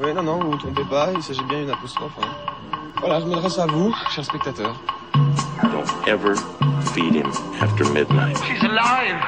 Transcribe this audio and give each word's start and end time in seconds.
Oui, 0.00 0.14
non, 0.14 0.22
non, 0.22 0.38
vous 0.38 0.46
ne 0.46 0.52
vous 0.52 0.56
trompez 0.56 0.84
pas, 0.88 1.12
il 1.14 1.22
s'agit 1.22 1.44
bien 1.44 1.60
d'une 1.60 1.70
apostrophe. 1.70 2.18
Hein. 2.22 2.28
Voilà, 3.00 3.20
je 3.20 3.26
m'adresse 3.26 3.58
à 3.58 3.66
vous, 3.66 3.92
chers 4.10 4.24
spectateurs. 4.24 4.80
Don't 5.62 6.08
ever 6.08 6.34
feed 6.94 7.14
him 7.14 7.30
after 7.60 7.84
midnight. 7.92 8.38
She's 8.38 8.64
alive! 8.64 9.18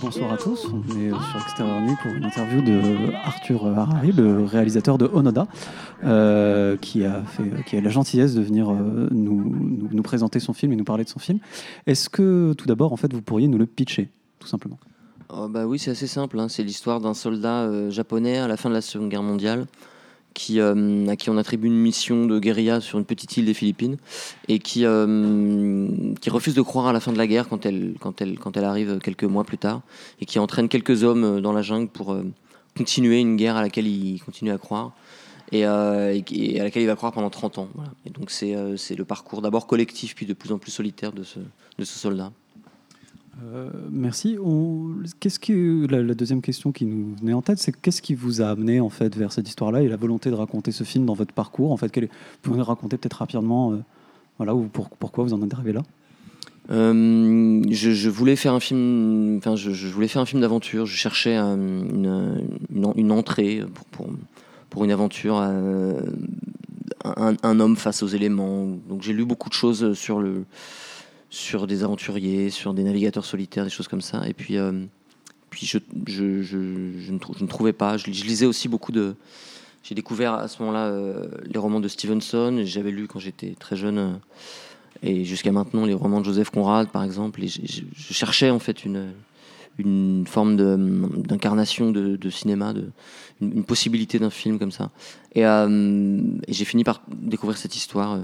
Bonsoir 0.00 0.32
à 0.32 0.36
tous, 0.36 0.68
on 0.72 0.80
est 0.96 1.10
sur 1.10 1.42
Extérieur 1.42 1.80
Nuit 1.80 1.96
pour 2.02 2.12
une 2.12 2.24
interview 2.24 2.60
de 2.60 3.12
Arthur 3.24 3.66
Harari, 3.66 4.12
le 4.12 4.44
réalisateur 4.44 4.96
de 4.96 5.10
Onoda, 5.12 5.48
euh, 6.04 6.76
qui, 6.76 7.04
a 7.04 7.22
fait, 7.22 7.64
qui 7.64 7.76
a 7.76 7.80
la 7.80 7.90
gentillesse 7.90 8.34
de 8.34 8.42
venir 8.42 8.70
euh, 8.70 9.08
nous, 9.10 9.42
nous, 9.42 9.88
nous 9.90 10.02
présenter 10.02 10.38
son 10.38 10.52
film 10.52 10.72
et 10.72 10.76
nous 10.76 10.84
parler 10.84 11.02
de 11.02 11.08
son 11.08 11.18
film. 11.18 11.40
Est-ce 11.86 12.08
que 12.08 12.52
tout 12.52 12.66
d'abord, 12.66 12.92
en 12.92 12.96
fait, 12.96 13.12
vous 13.12 13.22
pourriez 13.22 13.48
nous 13.48 13.58
le 13.58 13.66
pitcher, 13.66 14.08
tout 14.38 14.46
simplement? 14.46 14.78
Oh, 15.28 15.48
bah 15.48 15.66
oui, 15.66 15.78
c'est 15.78 15.90
assez 15.90 16.06
simple. 16.06 16.38
hein. 16.38 16.48
C'est 16.48 16.62
l'histoire 16.62 17.00
d'un 17.00 17.14
soldat 17.14 17.62
euh, 17.62 17.90
japonais 17.90 18.38
à 18.38 18.48
la 18.48 18.56
fin 18.56 18.68
de 18.68 18.74
la 18.74 18.80
Seconde 18.80 19.08
Guerre 19.08 19.22
mondiale 19.22 19.66
euh, 20.50 21.08
à 21.08 21.16
qui 21.16 21.28
on 21.28 21.36
attribue 21.36 21.66
une 21.66 21.76
mission 21.76 22.24
de 22.24 22.38
guérilla 22.38 22.80
sur 22.80 22.98
une 22.98 23.04
petite 23.04 23.36
île 23.36 23.44
des 23.44 23.54
Philippines 23.54 23.98
et 24.48 24.58
qui, 24.60 24.86
euh, 24.86 25.88
refuse 26.26 26.54
de 26.54 26.62
croire 26.62 26.86
à 26.86 26.92
la 26.92 27.00
fin 27.00 27.12
de 27.12 27.18
la 27.18 27.26
guerre 27.26 27.48
quand 27.48 27.66
elle, 27.66 27.94
arrive 28.64 28.98
quelques 28.98 29.24
mois 29.24 29.44
plus 29.44 29.58
tard 29.58 29.82
et 30.20 30.24
qui 30.24 30.38
entraîne 30.38 30.68
quelques 30.68 31.04
hommes 31.04 31.40
dans 31.42 31.52
la 31.52 31.60
jungle 31.60 31.88
pour 31.88 32.16
continuer 32.76 33.20
une 33.20 33.36
guerre 33.36 33.56
à 33.56 33.62
laquelle 33.62 33.86
il 33.86 34.22
continue 34.22 34.52
à 34.52 34.58
croire. 34.58 34.92
Et, 35.52 35.66
à 35.66 36.14
laquelle 36.14 36.82
il 36.82 36.86
va 36.86 36.96
croire 36.96 37.12
pendant 37.12 37.28
30 37.28 37.58
ans. 37.58 37.68
donc 38.14 38.30
c'est 38.30 38.54
le 38.96 39.04
parcours 39.04 39.42
d'abord 39.42 39.66
collectif 39.66 40.14
puis 40.14 40.24
de 40.24 40.32
plus 40.32 40.50
en 40.50 40.58
plus 40.58 40.70
solitaire 40.70 41.12
de 41.12 41.24
ce 41.24 41.40
soldat. 41.84 42.32
Euh, 43.40 43.70
Merci. 43.90 44.36
Qu'est-ce 45.20 45.38
que 45.38 45.86
la, 45.86 46.14
deuxième 46.14 46.42
question 46.42 46.72
qui 46.72 46.84
nous 46.84 47.14
venait 47.20 47.32
en 47.32 47.42
tête, 47.42 47.58
c'est 47.58 47.72
qu'est-ce 47.72 48.02
qui 48.02 48.14
vous 48.14 48.42
a 48.42 48.48
amené 48.48 48.80
en 48.80 48.90
fait 48.90 49.16
vers 49.16 49.32
cette 49.32 49.48
histoire-là 49.48 49.82
et 49.82 49.88
la 49.88 49.96
volonté 49.96 50.30
de 50.30 50.34
raconter 50.34 50.70
ce 50.72 50.84
film 50.84 51.06
dans 51.06 51.14
votre 51.14 51.32
parcours 51.32 51.72
En 51.72 51.76
fait, 51.76 51.90
quel 51.90 52.04
est- 52.04 52.08
vous 52.08 52.38
pouvez 52.42 52.58
nous 52.58 52.64
raconter 52.64 52.98
peut-être 52.98 53.14
rapidement, 53.14 53.72
euh, 53.72 53.78
voilà, 54.38 54.54
ou 54.54 54.64
pour- 54.64 54.90
pourquoi 54.90 55.24
vous 55.24 55.32
en 55.32 55.42
êtes 55.42 55.54
arrivé 55.54 55.72
là? 55.72 55.82
Euh, 56.70 57.62
je, 57.70 58.08
voulais 58.08 58.36
faire 58.36 58.54
un 58.54 58.60
film, 58.60 59.38
enfin, 59.38 59.56
je, 59.56 59.88
voulais 59.88 60.06
faire 60.08 60.22
un 60.22 60.26
film 60.26 60.42
d'aventure. 60.42 60.86
Je 60.86 60.96
cherchais 60.96 61.36
une, 61.36 63.10
entrée 63.10 63.62
pour, 63.90 64.08
pour, 64.70 64.84
une 64.84 64.92
aventure, 64.92 65.38
un, 65.38 65.96
un 67.04 67.60
homme 67.60 67.76
face 67.76 68.04
aux 68.04 68.06
éléments. 68.06 68.68
Donc 68.88 69.02
j'ai 69.02 69.12
lu 69.12 69.24
beaucoup 69.24 69.48
de 69.48 69.54
choses 69.54 69.94
sur 69.94 70.20
le, 70.20 70.44
sur 71.32 71.66
des 71.66 71.82
aventuriers, 71.82 72.50
sur 72.50 72.74
des 72.74 72.84
navigateurs 72.84 73.24
solitaires, 73.24 73.64
des 73.64 73.70
choses 73.70 73.88
comme 73.88 74.02
ça. 74.02 74.28
Et 74.28 74.34
puis, 74.34 74.58
euh, 74.58 74.84
puis 75.48 75.66
je, 75.66 75.78
je, 76.06 76.42
je, 76.42 76.58
ne, 76.58 77.18
je 77.38 77.42
ne 77.42 77.48
trouvais 77.48 77.72
pas. 77.72 77.96
Je, 77.96 78.10
lisais 78.10 78.44
aussi 78.44 78.68
beaucoup 78.68 78.92
de. 78.92 79.14
J'ai 79.82 79.94
découvert 79.94 80.34
à 80.34 80.46
ce 80.46 80.60
moment-là 80.60 80.88
euh, 80.88 81.26
les 81.46 81.58
romans 81.58 81.80
de 81.80 81.88
Stevenson. 81.88 82.60
J'avais 82.64 82.90
lu 82.90 83.08
quand 83.08 83.18
j'étais 83.18 83.54
très 83.58 83.76
jeune. 83.76 83.98
euh, 83.98 84.12
et 85.02 85.24
jusqu'à 85.24 85.52
maintenant, 85.52 85.86
les 85.86 85.94
romans 85.94 86.20
de 86.20 86.26
Joseph 86.26 86.50
Conrad, 86.50 86.90
par 86.90 87.02
exemple, 87.02 87.42
et 87.42 87.48
je, 87.48 87.82
cherchais 87.96 88.50
en 88.50 88.58
fait 88.58 88.84
une, 88.84 89.12
une 89.78 90.26
forme 90.26 90.54
de- 90.54 90.76
d'incarnation 91.26 91.90
de, 91.90 92.16
de 92.16 92.30
cinéma, 92.30 92.74
de, 92.74 92.90
une, 93.40 93.64
possibilité 93.64 94.18
d'un 94.18 94.30
film 94.30 94.58
comme 94.58 94.70
ça. 94.70 94.90
Et 95.34 95.44
j'ai 96.46 96.64
fini 96.66 96.84
par 96.84 97.00
découvrir 97.08 97.58
cette 97.58 97.74
histoire. 97.74 98.20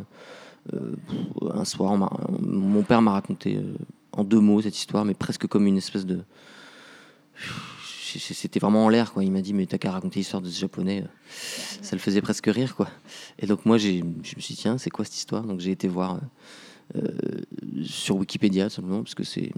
Euh, 0.75 0.97
euh, 1.43 1.51
un 1.53 1.65
soir, 1.65 1.97
mon 2.41 2.83
père 2.83 3.03
m'a 3.03 3.13
raconté 3.13 3.57
euh, 3.57 3.75
en 4.13 4.25
deux 4.25 4.41
mots 4.41 4.63
cette 4.63 4.77
histoire, 4.77 5.05
mais 5.05 5.15
presque 5.15 5.47
comme 5.47 5.67
une 5.67 5.79
espèce 5.79 6.07
de. 6.07 6.21
C'était 8.11 8.59
vraiment 8.59 8.87
en 8.87 8.89
l'air, 8.89 9.13
quoi. 9.13 9.23
Il 9.23 9.31
m'a 9.31 9.43
dit, 9.43 9.53
mais 9.53 9.67
t'as 9.67 9.77
qu'à 9.77 9.91
raconter 9.91 10.21
l'histoire 10.21 10.41
de 10.41 10.49
ce 10.49 10.59
japonais. 10.59 11.05
Ça 11.29 11.95
le 11.95 12.01
faisait 12.01 12.23
presque 12.23 12.47
rire, 12.47 12.75
quoi. 12.75 12.89
Et 13.39 13.47
donc, 13.47 13.67
moi, 13.67 13.77
je 13.77 14.03
me 14.03 14.23
suis 14.23 14.55
dit, 14.55 14.57
tiens, 14.57 14.79
c'est 14.79 14.89
quoi 14.89 15.05
cette 15.05 15.17
histoire? 15.17 15.45
Donc, 15.45 15.61
j'ai 15.61 15.73
été 15.73 15.89
voir. 15.89 16.15
euh, 16.15 16.19
euh, 16.97 17.03
sur 17.85 18.17
Wikipédia 18.17 18.71
simplement 18.71 19.03
parce 19.03 19.15
que 19.15 19.23
c'est 19.25 19.53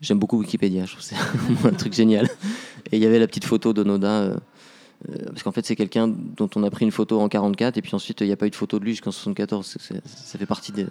j'aime 0.00 0.20
beaucoup 0.20 0.38
Wikipédia 0.38 0.86
je 0.86 0.92
trouve 0.92 1.02
c'est 1.02 1.16
un 1.66 1.72
truc 1.72 1.92
génial 1.92 2.26
et 2.92 2.96
il 2.96 3.02
y 3.02 3.06
avait 3.06 3.18
la 3.18 3.26
petite 3.26 3.44
photo 3.44 3.72
d'Onoda 3.72 4.08
euh, 4.08 4.30
euh, 4.30 4.38
parce 5.26 5.42
qu'en 5.42 5.52
fait 5.52 5.64
c'est 5.66 5.76
quelqu'un 5.76 6.08
dont 6.08 6.48
on 6.56 6.62
a 6.62 6.70
pris 6.70 6.84
une 6.84 6.90
photo 6.90 7.20
en 7.20 7.28
44 7.28 7.76
et 7.76 7.82
puis 7.82 7.94
ensuite 7.94 8.20
il 8.22 8.26
n'y 8.26 8.32
a 8.32 8.36
pas 8.36 8.46
eu 8.46 8.50
de 8.50 8.54
photo 8.56 8.78
de 8.78 8.84
lui 8.84 8.92
jusqu'en 8.92 9.10
74 9.12 9.66
C'est- 9.66 9.82
c'est- 9.82 10.06
ça 10.08 10.38
fait 10.38 10.46
partie 10.46 10.72
des, 10.72 10.86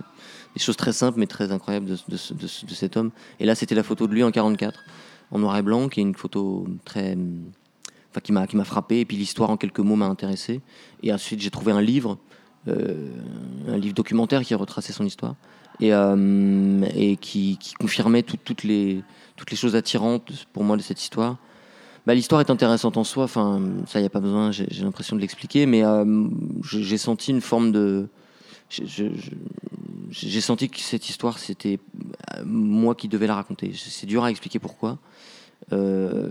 choses 0.57 0.77
très 0.77 0.93
simples 0.93 1.19
mais 1.19 1.27
très 1.27 1.51
incroyables 1.51 1.87
de, 1.87 1.97
de 2.09 2.17
ce- 2.17 2.33
de 2.33 2.47
ce- 2.47 2.65
de 2.65 2.73
cet 2.73 2.95
homme. 2.97 3.11
Et 3.39 3.45
là 3.45 3.55
c'était 3.55 3.75
la 3.75 3.83
photo 3.83 4.05
de 4.07 4.13
lui 4.13 4.23
en 4.23 4.31
44 4.31 4.83
en 5.31 5.39
noir 5.39 5.57
et 5.57 5.61
blanc 5.63 5.89
qui 5.89 5.99
est 5.99 6.03
une 6.03 6.15
photo 6.15 6.67
très 6.85 7.17
enfin 8.11 8.21
qui 8.21 8.31
m'a 8.31 8.45
qui 8.45 8.55
m'a 8.55 8.65
frappé 8.65 8.99
et 8.99 9.05
puis 9.05 9.17
l'histoire 9.17 9.49
en 9.49 9.57
quelques 9.57 9.79
mots 9.79 9.95
m'a 9.95 10.05
intéressé. 10.07 10.61
Et 11.01 11.11
ensuite 11.11 11.39
j'ai 11.41 11.49
trouvé 11.49 11.71
un 11.71 11.81
livre 11.81 12.17
euh, 12.67 13.09
un 13.67 13.77
livre 13.77 13.93
documentaire 13.95 14.41
qui 14.43 14.53
retraçait 14.55 14.93
son 14.93 15.05
histoire 15.05 15.35
et, 15.81 15.91
euh, 15.93 17.15
qui, 17.19 17.57
confirmait 17.79 18.21
tout- 18.23 18.37
toutes, 18.37 18.63
les, 18.63 19.03
toutes 19.35 19.49
les 19.51 19.57
choses 19.57 19.75
attirantes 19.75 20.31
pour 20.53 20.63
moi 20.63 20.77
de 20.77 20.81
cette 20.83 21.01
histoire. 21.01 21.37
Bah, 22.05 22.13
L'histoire 22.13 22.41
est 22.41 22.49
intéressante 22.49 22.97
en 22.97 23.05
soi, 23.05 23.23
enfin, 23.23 23.61
ça, 23.87 23.99
il 23.99 24.01
n'y 24.01 24.07
a 24.07 24.09
pas 24.09 24.19
besoin, 24.19 24.51
j'ai 24.51 24.67
l'impression 24.83 25.15
de 25.15 25.21
l'expliquer, 25.21 25.65
mais 25.65 25.85
euh, 25.85 26.27
j'ai 26.63 26.97
senti 26.97 27.31
une 27.31 27.39
forme 27.39 27.71
de. 27.71 28.09
j'ai- 28.69 30.41
senti 30.41 30.69
que 30.69 30.79
cette 30.79 31.07
histoire, 31.07 31.39
c'était 31.39 31.79
euh, 32.35 32.43
moi 32.45 32.93
qui 32.93 33.07
devais 33.07 33.27
la 33.27 33.35
raconter. 33.35 33.71
C'est 33.73 34.05
dur 34.05 34.25
à 34.25 34.31
expliquer 34.31 34.59
pourquoi. 34.59 34.99
Euh, 35.71 36.29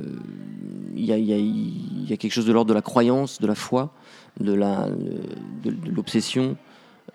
Il 0.94 1.06
y, 1.06 2.12
a, 2.12 2.16
quelque 2.18 2.32
chose 2.32 2.44
de 2.44 2.52
l'ordre 2.52 2.68
de 2.68 2.74
la 2.74 2.82
croyance, 2.82 3.40
de 3.40 3.46
la 3.46 3.54
foi, 3.54 3.94
de 4.40 4.52
l'obsession, 5.90 6.58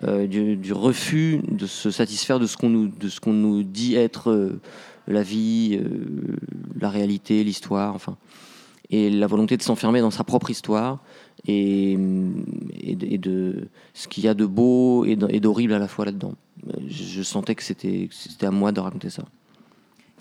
euh, 0.02 0.26
du, 0.26 0.56
du 0.56 0.72
refus 0.72 1.40
de 1.46 1.66
se 1.66 1.92
satisfaire 1.92 2.40
de 2.40 2.46
ce 2.48 2.56
qu'on 2.56 2.70
nous, 2.70 3.62
dit 3.62 3.94
être 3.94 4.58
la 5.06 5.22
vie, 5.22 5.80
la 6.80 6.90
réalité, 6.90 7.44
l'histoire, 7.44 7.94
enfin, 7.94 8.16
et 8.90 9.10
la 9.10 9.26
volonté 9.26 9.56
de 9.56 9.62
s'enfermer 9.62 10.00
dans 10.00 10.10
sa 10.10 10.24
propre 10.24 10.50
histoire 10.50 10.98
et, 11.46 11.96
de, 11.96 13.68
ce 13.94 14.08
qu'il 14.08 14.24
y 14.24 14.28
a 14.28 14.34
de 14.34 14.46
beau 14.46 15.04
et 15.04 15.16
d'horrible 15.16 15.72
à 15.72 15.78
la 15.78 15.88
fois 15.88 16.04
là-dedans. 16.04 16.34
Euh, 16.68 16.72
Je, 16.88 17.22
sentais 17.22 17.54
que 17.54 17.62
c'était 17.62 18.08
à 18.42 18.50
moi 18.50 18.72
de 18.72 18.80
raconter 18.80 19.10
ça. 19.10 19.24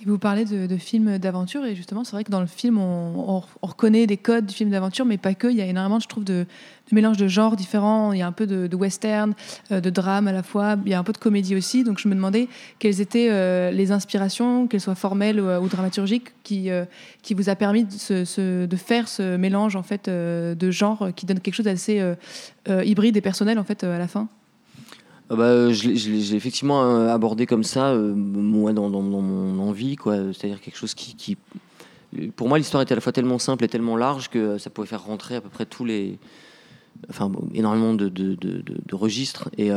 Vous 0.05 0.19
parlez 0.19 0.45
de, 0.45 0.77
films 0.77 1.17
d'aventure 1.17 1.65
et 1.65 1.75
justement 1.75 2.03
c'est 2.03 2.11
vrai 2.11 2.23
que 2.23 2.31
dans 2.31 2.39
le 2.39 2.47
film 2.47 2.77
on, 2.77 3.37
on- 3.37 3.43
on 3.61 3.67
reconnaît 3.67 4.05
des 4.05 4.17
codes 4.17 4.45
du 4.45 4.53
film 4.53 4.69
d'aventure 4.69 5.05
mais 5.05 5.17
pas 5.17 5.33
que, 5.33 5.47
il 5.47 5.55
y 5.55 5.61
a 5.61 5.65
énormément 5.65 5.99
je 5.99 6.07
trouve 6.07 6.23
de, 6.23 6.45
de 6.89 6.95
mélange 6.95 7.17
de 7.17 7.27
genres 7.27 7.55
différents, 7.55 8.13
il 8.13 8.19
y 8.19 8.21
a 8.21 8.27
un 8.27 8.31
peu 8.31 8.47
de, 8.47 8.75
western, 8.75 9.33
euh, 9.71 9.81
de 9.81 9.89
drame 9.89 10.27
à 10.27 10.31
la 10.31 10.43
fois, 10.43 10.77
il 10.85 10.91
y 10.91 10.93
a 10.93 10.99
un 10.99 11.03
peu 11.03 11.13
de 11.13 11.17
comédie 11.17 11.55
aussi. 11.55 11.83
Donc 11.83 11.99
je 11.99 12.07
me 12.07 12.15
demandais 12.15 12.47
quelles 12.79 13.01
étaient 13.01 13.29
euh, 13.29 13.71
les 13.71 13.91
inspirations, 13.91 14.67
qu'elles 14.67 14.81
soient 14.81 14.95
formelles 14.95 15.39
ou, 15.39 15.67
dramaturgiques 15.67 16.33
qui, 16.43 16.69
euh, 16.69 16.85
qui 17.21 17.33
vous 17.33 17.49
a 17.49 17.55
permis 17.55 17.83
de, 17.85 18.75
faire 18.75 19.07
ce 19.07 19.35
mélange 19.37 19.75
en 19.75 19.83
fait 19.83 20.09
de 20.09 20.71
genres 20.71 21.09
qui 21.15 21.25
donne 21.25 21.39
quelque 21.39 21.55
chose 21.55 21.65
d'assez 21.65 22.01
hybride 22.67 23.17
et 23.17 23.21
personnel 23.21 23.59
en 23.59 23.63
fait 23.63 23.83
à 23.83 23.97
la 23.97 24.07
fin. 24.07 24.29
Ah 25.29 25.35
bah, 25.35 25.43
euh, 25.43 25.73
je 25.73 25.89
l'ai- 25.89 26.35
effectivement 26.35 26.83
euh, 26.85 27.09
abordé 27.13 27.45
comme 27.45 27.63
ça, 27.63 27.89
euh, 27.91 28.13
moi, 28.15 28.71
dans, 28.71 28.89
mon 28.89 29.59
envie, 29.59 29.95
quoi. 29.97 30.15
C'est-à-dire 30.33 30.61
quelque 30.61 30.77
chose 30.77 30.93
qui, 30.93 31.15
Pour 32.37 32.47
moi, 32.47 32.57
l'histoire 32.57 32.81
était 32.81 32.93
à 32.93 32.95
la 32.95 33.01
fois 33.01 33.11
tellement 33.11 33.37
simple 33.39 33.65
et 33.65 33.67
tellement 33.67 33.97
large 33.97 34.29
que 34.29 34.57
ça 34.57 34.69
pouvait 34.69 34.87
faire 34.87 35.03
rentrer 35.03 35.35
à 35.35 35.41
peu 35.41 35.49
près 35.49 35.65
tous 35.65 35.83
les. 35.83 36.17
Enfin, 37.09 37.31
énormément 37.53 37.93
de, 37.93 38.09
de- 38.09 38.35
de- 38.35 38.63
registres. 38.95 39.49
Et, 39.57 39.69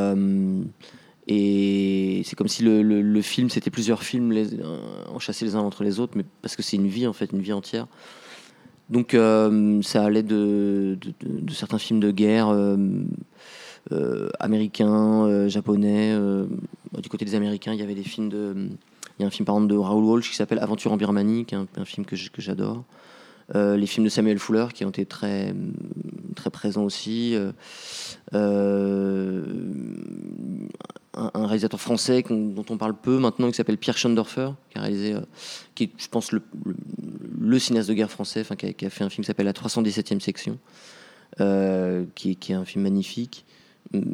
et 1.27 2.22
c'est 2.25 2.34
comme 2.37 2.49
si 2.49 2.62
le, 2.62 2.83
le- 2.83 3.03
film, 3.22 3.50
c'était 3.50 3.71
plusieurs 3.71 4.03
films 4.03 4.33
les, 4.33 4.55
euh, 4.55 4.78
enchâssés 5.12 5.44
les 5.44 5.55
uns 5.55 5.60
entre 5.60 5.84
les 5.84 6.00
autres, 6.00 6.12
mais 6.16 6.25
parce 6.43 6.56
que 6.56 6.62
c'est 6.62 6.77
une 6.77 6.87
vie, 6.87 7.06
en 7.06 7.12
fait, 7.12 7.31
une 7.33 7.41
vie 7.43 7.53
entière. 7.53 7.89
Donc, 8.89 9.16
ça 9.83 10.04
allait 10.04 10.22
de 10.22 10.98
certains 11.53 11.78
films 11.78 12.01
de 12.01 12.10
guerre. 12.10 12.48
Euh, 13.92 14.28
américains, 14.38 15.24
euh, 15.24 15.48
japonais. 15.48 16.12
euh, 16.12 16.47
du 17.03 17.09
côté 17.09 17.24
des 17.24 17.34
Américains, 17.34 17.72
il 17.72 17.80
y 17.80 17.82
avait 17.82 17.94
des 17.94 18.04
films 18.04 18.28
de. 18.28 18.54
Il 19.18 19.22
y 19.22 19.24
a 19.24 19.27
un 19.27 19.30
film 19.30 19.44
par 19.44 19.56
exemple 19.56 19.72
de 19.72 19.77
Raoul 19.77 20.04
Walsh 20.04 20.30
qui 20.30 20.36
s'appelle 20.36 20.60
Aventure 20.60 20.92
en 20.92 20.97
Birmanie, 20.97 21.44
qui 21.44 21.54
est 21.54 21.59
un, 21.59 21.84
film 21.84 22.06
que 22.06 22.16
j'adore. 22.38 22.84
Les 23.54 23.86
films 23.86 24.04
de 24.04 24.09
Samuel 24.09 24.38
Fuller 24.38 24.68
qui 24.72 24.84
ont 24.84 24.88
été 24.88 25.04
très, 25.04 25.54
très 26.36 26.48
présents 26.50 26.84
aussi. 26.84 27.36
Un, 28.32 29.12
réalisateur 31.34 31.80
français 31.80 32.24
dont 32.30 32.65
on 32.71 32.78
parle 32.78 32.94
peu 32.94 33.18
maintenant 33.18 33.48
qui 33.48 33.54
s'appelle 33.54 33.76
Pierre 33.76 33.98
Schondorfer, 33.98 34.53
qui 34.71 34.78
a 34.78 34.83
réalisé, 34.83 35.15
qui 35.74 35.84
est, 35.84 35.91
je 35.98 36.09
pense, 36.09 36.33
le, 36.33 37.59
cinéaste 37.59 37.91
de 37.91 37.94
guerre 37.94 38.10
français, 38.10 38.42
qui, 38.56 38.86
a, 38.86 38.91
fait 38.91 39.04
un 39.04 39.10
film 39.10 39.22
qui 39.22 39.26
s'appelle 39.26 39.47
La 39.47 39.53
317e 39.53 40.21
section, 40.21 40.59
qui 42.15 42.38
est 42.48 42.53
un 42.54 42.65
film 42.65 42.84
magnifique 42.84 43.44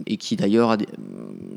et 0.06 0.16
qui 0.16 0.36
d'ailleurs 0.36 0.76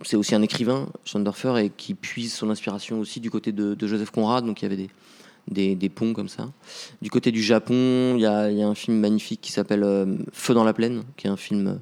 c'est 0.03 0.17
aussi 0.17 0.35
un 0.35 0.41
écrivain, 0.41 0.89
Schondorfer, 1.05 1.57
et 1.57 1.69
qui 1.69 1.93
puise 1.93 2.33
son 2.33 2.49
inspiration 2.49 2.99
aussi 2.99 3.19
du 3.19 3.31
côté 3.31 3.51
de, 3.51 3.75
Joseph 3.87 4.11
Conrad. 4.11 4.45
Donc 4.45 4.61
il 4.61 4.65
y 4.65 4.67
avait 4.67 4.77
des, 4.77 4.89
des, 5.47 5.75
des 5.75 5.89
ponts 5.89 6.13
comme 6.13 6.29
ça. 6.29 6.49
Du 7.01 7.09
côté 7.09 7.31
du 7.31 7.41
Japon, 7.41 8.15
il 8.15 8.21
y 8.21 8.25
a, 8.25 8.51
y 8.51 8.61
a 8.61 8.67
un 8.67 8.75
film 8.75 8.99
magnifique 8.99 9.41
qui 9.41 9.51
s'appelle 9.51 9.83
euh, 9.83 10.17
Feu 10.33 10.53
dans 10.53 10.63
la 10.63 10.73
plaine, 10.73 11.03
qui 11.17 11.27
est 11.27 11.29
un 11.29 11.37
film 11.37 11.79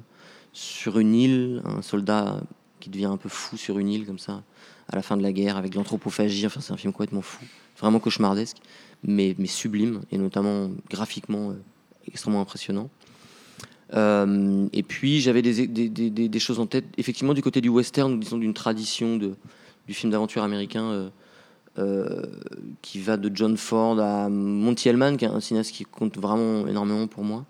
sur 0.52 0.98
une 0.98 1.14
île, 1.14 1.62
un 1.64 1.82
soldat 1.82 2.40
qui 2.80 2.90
devient 2.90 3.06
un 3.06 3.16
peu 3.16 3.28
fou 3.28 3.56
sur 3.56 3.78
une 3.78 3.88
île 3.88 4.06
comme 4.06 4.18
ça, 4.18 4.42
à 4.88 4.96
la 4.96 5.02
fin 5.02 5.16
de 5.16 5.22
la 5.22 5.32
guerre, 5.32 5.56
avec 5.56 5.74
l'anthropophagie. 5.74 6.46
Enfin, 6.46 6.60
c'est 6.60 6.72
un 6.72 6.76
film 6.76 6.92
complètement 6.92 7.22
fou, 7.22 7.44
vraiment 7.78 7.98
cauchemardesque, 7.98 8.58
mais, 9.02 9.34
mais 9.38 9.46
sublime, 9.46 10.02
et 10.10 10.18
notamment 10.18 10.70
graphiquement 10.88 11.50
euh, 11.50 11.54
extrêmement 12.06 12.40
impressionnant. 12.40 12.90
Euh, 13.94 14.68
et 14.72 14.82
puis 14.82 15.20
j'avais 15.20 15.42
des, 15.42 16.38
choses 16.38 16.60
en 16.60 16.66
tête, 16.66 16.84
effectivement 16.98 17.34
du 17.34 17.42
côté 17.42 17.60
du 17.60 17.68
western, 17.68 18.18
disons 18.18 18.38
d'une 18.38 18.54
tradition 18.54 19.16
de, 19.16 19.34
du 19.86 19.94
film 19.94 20.12
d'aventure 20.12 20.42
américain 20.42 20.84
euh, 20.84 21.08
euh, 21.78 22.22
qui 22.82 23.00
va 23.00 23.16
de 23.16 23.34
John 23.34 23.56
Ford 23.56 23.98
à 23.98 24.28
Monty 24.28 24.88
Hellman, 24.88 25.16
qui 25.16 25.24
est 25.24 25.28
un 25.28 25.40
cinéaste 25.40 25.72
qui 25.72 25.84
compte 25.84 26.18
vraiment 26.18 26.66
énormément 26.66 27.06
pour 27.06 27.24
moi, 27.24 27.46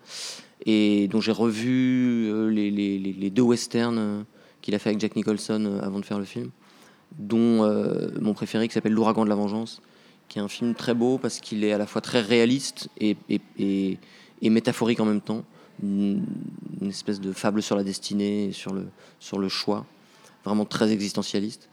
et 0.65 1.09
dont 1.09 1.21
j'ai 1.21 1.33
revu 1.33 2.51
les, 2.53 3.31
deux 3.31 3.43
westerns 3.43 4.25
qu'il 4.61 4.75
a 4.75 4.79
fait 4.79 4.91
avec 4.91 5.01
Jack 5.01 5.17
Nicholson 5.17 5.81
avant 5.83 5.99
de 5.99 6.05
faire 6.05 6.19
le 6.19 6.25
film, 6.25 6.51
dont 7.19 7.69
mon 8.21 8.35
préféré 8.35 8.69
qui 8.69 8.75
s'appelle 8.75 8.93
L'ouragan 8.93 9.25
de 9.25 9.31
la 9.31 9.35
vengeance, 9.35 9.81
qui 10.29 10.39
est 10.39 10.43
un 10.43 10.49
film 10.49 10.75
très 10.75 10.95
beau 10.95 11.17
parce 11.17 11.41
qu'il 11.41 11.65
est 11.65 11.73
à 11.73 11.79
la 11.79 11.87
fois 11.87 12.03
très 12.03 12.21
réaliste 12.21 12.91
et 13.01 13.17
métaphorique 14.43 15.01
en 15.01 15.07
même 15.07 15.23
temps 15.23 15.43
une, 15.83 16.25
espèce 16.83 17.21
de 17.21 17.33
fable 17.33 17.63
sur 17.63 17.77
la 17.77 17.85
destinée, 17.85 18.53
sur 18.53 18.73
le, 18.73 18.87
sur 19.21 19.39
le 19.39 19.49
choix, 19.49 19.85
vraiment 20.45 20.65
très 20.65 20.93
existentialiste. 20.93 21.69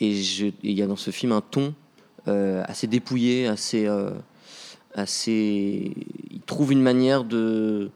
Et 0.00 0.10
il 0.10 0.72
y 0.72 0.82
a 0.82 0.86
dans 0.86 0.96
ce 0.96 1.10
film 1.10 1.32
un 1.32 1.40
ton 1.40 1.74
euh, 2.28 2.62
assez 2.66 2.86
dépouillé, 2.86 3.46
assez, 3.46 3.86
euh, 3.86 4.10
assez. 4.94 5.92
Il 6.30 6.40
trouve 6.46 6.72
une 6.72 6.82
manière 6.82 7.24
de, 7.24 7.90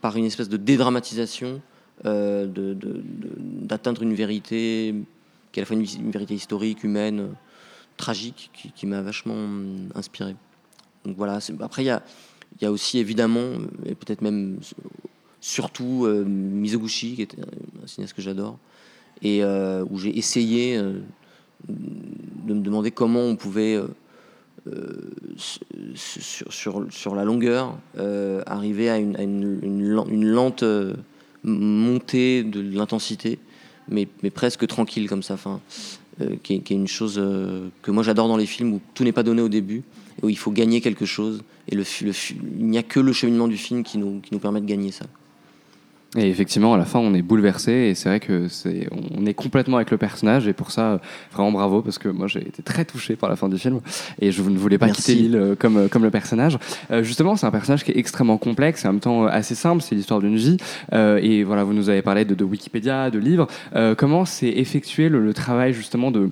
par 0.00 0.16
une 0.16 0.24
espèce 0.24 0.48
de 0.48 0.56
dédramatisation, 0.56 1.60
euh, 2.04 2.46
d'atteindre 2.46 4.02
une 4.02 4.14
vérité 4.14 4.94
qui 5.52 5.60
est 5.60 5.62
à 5.62 5.64
la 5.64 5.66
fois 5.66 5.76
une, 5.76 6.10
vérité 6.10 6.34
historique, 6.34 6.82
humaine, 6.84 7.30
tragique, 7.96 8.50
qui, 8.52 8.72
qui 8.72 8.86
m'a 8.86 9.02
vachement 9.02 9.36
inspiré. 9.94 10.34
Donc 11.04 11.16
voilà. 11.16 11.38
Après, 11.60 11.82
il 11.82 11.86
y 11.86 11.90
a, 11.90 12.02
il 12.60 12.64
y 12.64 12.66
a 12.66 12.72
aussi 12.72 12.98
évidemment, 12.98 13.40
euh, 13.40 13.90
et 13.90 13.94
peut-être 13.94 14.22
même 14.22 14.58
surtout 15.40 16.04
euh, 16.06 16.24
Mizoguchi, 16.24 17.16
qui 17.16 17.22
est 17.22 17.36
un 17.38 17.86
cinéaste 17.86 18.14
que 18.14 18.22
j'adore, 18.22 18.58
et 19.22 19.42
euh, 19.42 19.84
où 19.90 19.98
j'ai 19.98 20.16
essayé 20.16 20.76
de 20.76 22.54
me 22.54 22.60
demander 22.60 22.90
comment 22.90 23.22
on 23.22 23.36
pouvait, 23.36 23.80
sur, 25.94 27.14
la 27.14 27.24
longueur, 27.24 27.78
arriver 28.46 28.90
à 28.90 28.98
une, 28.98 30.32
lente 30.32 30.64
montée 31.42 32.42
de 32.42 32.76
l'intensité, 32.76 33.38
mais, 33.88 34.06
presque 34.34 34.66
tranquille 34.66 35.08
comme 35.08 35.22
ça, 35.22 35.34
enfin, 35.34 35.60
qui, 36.42 36.54
est, 36.54 36.70
une 36.70 36.88
chose 36.88 37.14
que 37.82 37.90
moi 37.90 38.02
j'adore 38.02 38.28
dans 38.28 38.36
les 38.36 38.46
films 38.46 38.74
où 38.74 38.80
tout 38.94 39.04
n'est 39.04 39.12
pas 39.12 39.22
donné 39.22 39.42
au 39.42 39.48
début, 39.48 39.84
où 40.22 40.28
il 40.28 40.38
faut 40.38 40.50
gagner 40.50 40.80
quelque 40.80 41.06
chose, 41.06 41.42
et 41.70 41.74
le, 41.74 41.84
le 42.02 42.12
il 42.58 42.66
n'y 42.66 42.78
a 42.78 42.82
que 42.82 43.00
le 43.00 43.12
cheminement 43.12 43.48
du 43.48 43.56
film 43.56 43.82
qui 43.82 43.98
nous, 43.98 44.20
qui 44.20 44.32
nous 44.32 44.40
permet 44.40 44.60
de 44.60 44.66
gagner 44.66 44.92
ça. 44.92 45.06
Et 46.16 46.28
effectivement, 46.28 46.74
à 46.74 46.78
la 46.78 46.84
fin, 46.84 47.00
on 47.00 47.12
est 47.12 47.22
bouleversé 47.22 47.72
et 47.72 47.94
c'est 47.96 48.08
vrai 48.08 48.20
que 48.20 48.46
c'est, 48.46 48.88
on 49.18 49.26
est 49.26 49.34
complètement 49.34 49.78
avec 49.78 49.90
le 49.90 49.98
personnage 49.98 50.46
et 50.46 50.52
pour 50.52 50.70
ça, 50.70 51.00
vraiment 51.32 51.50
bravo 51.50 51.82
parce 51.82 51.98
que 51.98 52.08
moi 52.08 52.28
j'ai 52.28 52.38
été 52.38 52.62
très 52.62 52.84
touché 52.84 53.16
par 53.16 53.28
la 53.28 53.34
fin 53.34 53.48
du 53.48 53.58
film 53.58 53.80
et 54.20 54.30
je 54.30 54.40
ne 54.42 54.56
voulais 54.56 54.78
pas 54.78 54.86
Merci. 54.86 55.02
quitter 55.02 55.14
l'île 55.22 55.36
euh, 55.36 55.56
comme, 55.56 55.76
euh, 55.76 55.88
comme 55.88 56.04
le 56.04 56.12
personnage. 56.12 56.56
Euh, 56.92 57.02
justement, 57.02 57.34
c'est 57.34 57.46
un 57.46 57.50
personnage 57.50 57.82
qui 57.82 57.90
est 57.90 57.98
extrêmement 57.98 58.38
complexe 58.38 58.84
et 58.84 58.88
en 58.88 58.92
même 58.92 59.00
temps 59.00 59.26
assez 59.26 59.56
simple. 59.56 59.82
C'est 59.82 59.96
l'histoire 59.96 60.20
d'une 60.20 60.36
vie 60.36 60.56
Euh, 60.92 61.18
et 61.20 61.42
voilà, 61.42 61.64
vous 61.64 61.72
nous 61.72 61.88
avez 61.88 62.02
parlé 62.02 62.24
de, 62.24 62.36
de 62.36 62.44
Wikipédia, 62.44 63.10
de 63.10 63.18
livres. 63.18 63.48
Euh, 63.74 63.96
comment 63.96 64.24
s'est 64.24 64.46
effectué 64.54 65.08
le, 65.08 65.18
le 65.20 65.34
travail 65.34 65.72
justement 65.72 66.12
de 66.12 66.30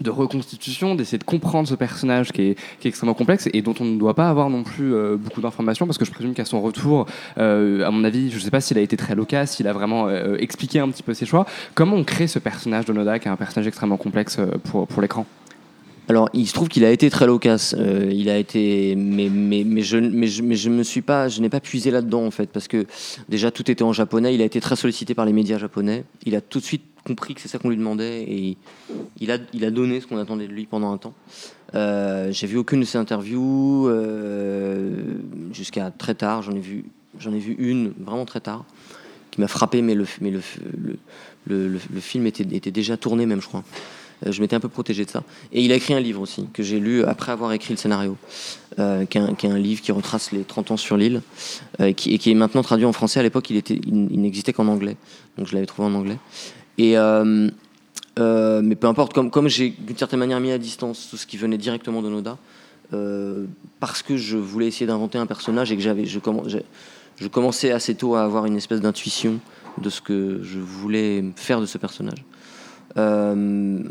de 0.00 0.10
reconstitution, 0.10 0.94
d'essayer 0.94 1.18
de 1.18 1.24
comprendre 1.24 1.68
ce 1.68 1.74
personnage 1.74 2.32
qui 2.32 2.42
est, 2.42 2.56
extrêmement 2.84 3.14
complexe 3.14 3.48
et 3.52 3.62
dont 3.62 3.74
on 3.80 3.84
ne 3.84 3.98
doit 3.98 4.14
pas 4.14 4.28
avoir 4.28 4.50
non 4.50 4.62
plus 4.62 4.94
euh, 4.94 5.16
beaucoup 5.16 5.40
d'informations 5.40 5.86
parce 5.86 5.98
que 5.98 6.04
je 6.04 6.10
présume 6.10 6.34
qu'à 6.34 6.44
son 6.44 6.60
retour, 6.60 7.06
euh, 7.38 7.86
à 7.86 7.90
mon 7.90 8.04
avis, 8.04 8.30
je 8.30 8.36
ne 8.36 8.40
sais 8.40 8.50
pas 8.50 8.60
s'il 8.60 8.78
a 8.78 8.80
été 8.80 8.96
très 8.96 9.14
loquace, 9.14 9.56
s'il 9.56 9.68
a 9.68 9.72
vraiment 9.72 10.08
euh, 10.08 10.36
expliqué 10.38 10.80
un 10.80 10.88
petit 10.88 11.02
peu 11.02 11.14
ses 11.14 11.26
choix. 11.26 11.46
Comment 11.74 11.96
on 11.96 12.04
crée 12.04 12.26
ce 12.26 12.38
personnage 12.38 12.84
de 12.86 12.92
Noda 12.92 13.18
qui 13.18 13.28
est 13.28 13.30
un 13.30 13.36
personnage 13.36 13.66
extrêmement 13.66 13.96
complexe 13.96 14.38
pour 14.64 15.00
l'écran? 15.00 15.26
Alors, 16.10 16.28
il 16.34 16.48
se 16.48 16.54
trouve 16.54 16.66
qu'il 16.66 16.84
a 16.84 16.90
été 16.90 17.08
très 17.08 17.24
loquace. 17.24 17.72
Euh, 17.78 18.10
il 18.12 18.28
a 18.30 18.36
été, 18.36 18.96
mais 18.96 19.28
mais 19.28 19.62
mais 19.62 19.82
je 19.82 19.96
mais 19.96 20.26
je 20.26 20.42
mais 20.42 20.56
je 20.56 20.68
me 20.68 20.82
suis 20.82 21.02
pas, 21.02 21.28
je 21.28 21.40
n'ai 21.40 21.48
pas 21.48 21.60
puisé 21.60 21.92
là-dedans 21.92 22.24
en 22.26 22.32
fait, 22.32 22.50
parce 22.50 22.66
que 22.66 22.84
déjà 23.28 23.52
tout 23.52 23.70
était 23.70 23.84
en 23.84 23.92
japonais. 23.92 24.34
Il 24.34 24.42
a 24.42 24.44
été 24.44 24.60
très 24.60 24.74
sollicité 24.74 25.14
par 25.14 25.24
les 25.24 25.32
médias 25.32 25.56
japonais. 25.56 26.02
Il 26.26 26.34
a 26.34 26.40
tout 26.40 26.58
de 26.58 26.64
suite 26.64 26.82
compris 27.06 27.34
que 27.36 27.40
c'est 27.40 27.46
ça 27.46 27.60
qu'on 27.60 27.68
lui 27.68 27.76
demandait 27.76 28.22
et 28.24 28.56
il 29.20 29.30
a 29.30 29.38
il 29.52 29.64
a 29.64 29.70
donné 29.70 30.00
ce 30.00 30.08
qu'on 30.08 30.18
attendait 30.18 30.48
de 30.48 30.52
lui 30.52 30.66
pendant 30.66 30.90
un 30.92 30.98
temps. 30.98 31.14
Euh, 31.76 32.32
J'ai 32.32 32.48
vu 32.48 32.56
aucune 32.56 32.80
de 32.80 32.84
ses 32.86 32.98
interviews 32.98 33.86
euh, 33.86 34.90
jusqu'à 35.52 35.92
très 35.92 36.16
tard. 36.16 36.42
J'en 36.42 36.56
ai 36.56 36.60
vu 36.60 36.86
j'en 37.20 37.32
ai 37.32 37.38
vu 37.38 37.54
une 37.56 37.92
vraiment 38.00 38.24
très 38.24 38.40
tard 38.40 38.64
qui 39.30 39.40
m'a 39.40 39.46
frappé, 39.46 39.80
mais 39.80 39.94
le 39.94 40.06
mais 40.20 40.32
le 40.32 40.40
le, 40.76 40.98
le, 41.46 41.68
le- 41.68 42.00
film 42.00 42.26
était 42.26 42.42
était 42.50 42.72
déjà 42.72 42.96
tourné 42.96 43.26
même, 43.26 43.40
je 43.40 43.46
crois. 43.46 43.62
Euh, 44.26 44.32
je 44.32 44.40
m'étais 44.40 44.56
un 44.56 44.60
peu 44.60 44.68
protégé 44.68 45.04
de 45.04 45.10
ça. 45.10 45.22
Et 45.52 45.62
il 45.62 45.72
a 45.72 45.74
écrit 45.74 45.94
un 45.94 46.00
livre 46.00 46.20
aussi, 46.20 46.46
que 46.52 46.62
j'ai 46.62 46.78
lu 46.80 47.04
après 47.04 47.32
avoir 47.32 47.52
écrit 47.52 47.72
le 47.74 47.78
scénario, 47.78 48.16
euh, 48.78 49.04
qui, 49.04 49.18
est 49.18 49.44
un, 49.44 49.58
livre 49.58 49.80
qui 49.82 49.92
retrace 49.92 50.32
les 50.32 50.44
30 50.44 50.72
ans 50.72 50.76
sur 50.76 50.96
l'île, 50.96 51.22
euh, 51.80 51.86
et 51.86 51.94
qui, 51.94 52.30
est 52.30 52.34
maintenant 52.34 52.62
traduit 52.62 52.86
en 52.86 52.92
français. 52.92 53.20
À 53.20 53.22
l'époque, 53.22 53.50
il, 53.50 53.56
était, 53.56 53.80
n'existait 53.86 54.52
qu'en 54.52 54.68
anglais, 54.68 54.96
donc 55.36 55.46
je 55.46 55.54
l'avais 55.54 55.66
trouvé 55.66 55.88
en 55.88 55.94
anglais. 55.94 56.18
Mais 56.78 56.96
peu 58.76 58.86
importe, 58.86 59.12
comme, 59.12 59.48
j'ai 59.48 59.70
d'une 59.70 59.96
certaine 59.96 60.18
manière 60.18 60.40
mis 60.40 60.52
à 60.52 60.58
distance 60.58 61.08
tout 61.10 61.16
ce 61.16 61.26
qui 61.26 61.36
venait 61.36 61.58
directement 61.58 62.02
de 62.02 62.08
Noda, 62.08 62.38
parce 63.80 64.02
que 64.02 64.16
je 64.16 64.36
voulais 64.36 64.66
essayer 64.66 64.86
d'inventer 64.86 65.18
un 65.18 65.26
personnage 65.26 65.72
et 65.72 65.76
que 65.76 65.82
j'avais, 65.82 66.04
je, 66.06 66.18
je 67.16 67.28
commençais 67.28 67.70
assez 67.70 67.94
tôt 67.94 68.14
à 68.14 68.22
avoir 68.22 68.46
une 68.46 68.56
espèce 68.56 68.80
d'intuition 68.80 69.40
de 69.78 69.88
ce 69.90 70.00
que 70.00 70.40
je 70.42 70.58
voulais 70.58 71.24
faire 71.36 71.60
de 71.60 71.66
ce 71.66 71.78
personnage. 71.78 72.24
Euh, 72.96 73.82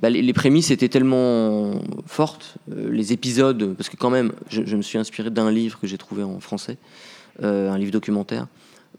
bah, 0.00 0.10
les, 0.10 0.32
prémices 0.32 0.70
étaient 0.70 0.88
tellement 0.88 1.80
fortes, 2.06 2.56
euh, 2.70 2.90
les 2.90 3.12
épisodes, 3.12 3.74
parce 3.74 3.88
que 3.88 3.96
quand 3.96 4.10
même, 4.10 4.32
je, 4.48 4.76
me 4.76 4.82
suis 4.82 4.98
inspiré 4.98 5.30
d'un 5.30 5.50
livre 5.50 5.78
que 5.80 5.86
j'ai 5.86 5.98
trouvé 5.98 6.22
en 6.22 6.40
français, 6.40 6.76
euh, 7.42 7.70
un 7.70 7.78
livre 7.78 7.92
documentaire, 7.92 8.46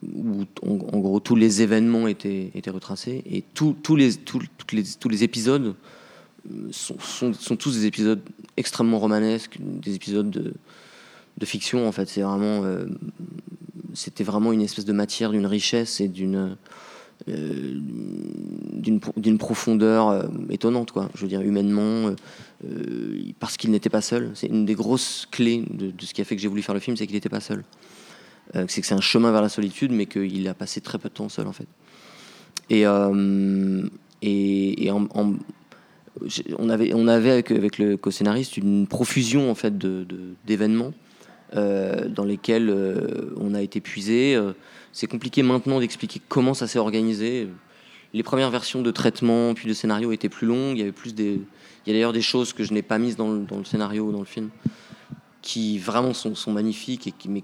où 0.04 0.46
en, 0.64 1.00
gros 1.00 1.20
tous 1.20 1.36
les 1.36 1.62
événements 1.62 2.08
étaient, 2.08 2.52
étaient 2.56 2.72
retracés, 2.72 3.24
et 3.30 3.44
tous- 3.54 3.76
tous 3.84 3.96
les, 3.96 4.16
toutes 4.16 4.72
les, 4.72 4.84
tous 5.00 5.10
les 5.10 5.24
épisodes 5.24 5.76
sont, 6.72 6.98
sont, 7.00 7.56
tous 7.56 7.76
des 7.76 7.86
épisodes 7.86 8.22
extrêmement 8.58 9.00
romanesques, 9.00 9.58
des 9.60 9.96
épisodes 9.96 10.30
de, 10.30 10.54
de 11.38 11.46
fiction 11.46 11.88
en 11.88 11.92
fait. 11.92 12.08
C'est 12.08 12.22
vraiment, 12.22 12.64
c'était 13.94 14.24
vraiment 14.24 14.52
une 14.54 14.62
espèce 14.62 14.86
de 14.86 14.94
matière, 14.94 15.32
d'une 15.32 15.48
richesse 15.48 16.02
et 16.02 16.08
d'une 16.08 16.56
euh, 17.30 17.74
d'une 18.74 19.00
pro- 19.00 19.14
d'une 19.18 19.38
profondeur 19.38 20.10
euh, 20.10 20.24
étonnante, 20.50 20.92
quoi. 20.92 21.10
Je 21.16 21.22
veux 21.22 21.28
dire, 21.28 21.42
humainement, 21.42 22.14
euh, 22.66 23.16
parce 23.40 23.58
qu'il 23.58 23.72
n'était 23.72 23.90
pas 23.90 24.02
seul. 24.02 24.32
C'est 24.36 24.48
une 24.48 24.66
des 24.66 24.76
grosses 24.76 25.28
clés 25.32 25.64
de, 25.70 25.92
de 25.92 26.06
ce 26.06 26.14
qui 26.14 26.22
a 26.22 26.24
fait 26.24 26.36
que 26.36 26.42
j'ai 26.42 26.48
voulu 26.48 26.62
faire 26.62 26.76
le 26.76 26.82
film, 26.82 26.96
c'est 26.98 27.08
qu'il 27.08 27.16
n'était 27.16 27.30
pas 27.30 27.40
seul. 27.40 27.64
C'est 28.68 28.80
que 28.80 28.86
c'est 28.88 28.94
un 28.94 29.02
chemin 29.02 29.32
vers 29.32 29.42
la 29.42 29.50
solitude, 29.50 29.92
mais 29.92 30.06
qu'il 30.06 30.48
a 30.48 30.54
passé 30.54 30.80
très 30.80 31.00
peu 31.00 31.10
de 31.10 31.14
temps 31.16 31.30
seul, 31.30 31.48
en 31.48 31.52
fait. 31.52 31.66
Et, 32.70 32.82
et, 34.22 34.92
on 34.92 36.70
avait, 36.70 36.94
on 36.94 37.08
avait 37.08 37.32
avec, 37.32 37.52
avec 37.52 37.78
le 37.80 37.98
co-scénariste 37.98 38.58
une 38.58 38.88
profusion 38.88 39.50
en 39.52 39.56
fait 39.56 39.78
de- 39.78 40.04
de- 40.04 40.36
d'événements 40.46 40.94
euh, 41.56 42.08
dans 42.08 42.24
lesquels 42.24 42.74
on 43.38 43.54
a 43.56 43.62
été 43.62 43.82
puisé. 43.82 44.40
C'est 44.96 45.08
compliqué 45.08 45.44
maintenant 45.44 45.82
d'expliquer 45.82 46.22
comment 46.30 46.54
ça 46.54 46.68
s'est 46.68 46.80
organisé. 46.80 47.50
Les 48.14 48.24
premières 48.24 48.50
versions 48.50 48.82
de 48.82 48.92
traitement 48.92 49.54
puis 49.54 49.68
de 49.68 49.74
scénario 49.74 50.14
étaient 50.14 50.30
plus 50.30 50.48
longues. 50.48 50.78
Il 50.78 50.80
y 50.80 50.84
avait 50.84 50.94
plus 50.94 51.14
des, 51.14 51.34
il 51.34 51.88
y 51.88 51.90
a 51.90 51.94
d'ailleurs 51.94 52.14
des 52.14 52.22
choses 52.22 52.54
que 52.54 52.64
je 52.64 52.74
n'ai 52.74 52.82
pas 52.82 52.98
mises 52.98 53.18
dans 53.18 53.30
le, 53.30 53.40
dans 53.40 53.58
le 53.58 53.66
scénario 53.66 54.06
ou 54.06 54.14
dans 54.14 54.20
le 54.20 54.26
film 54.26 54.52
qui 55.42 55.80
vraiment 55.80 56.14
sont, 56.14 56.34
sont 56.34 56.54
magnifiques 56.54 57.08
et 57.08 57.12
qui, 57.12 57.28
mais, 57.28 57.44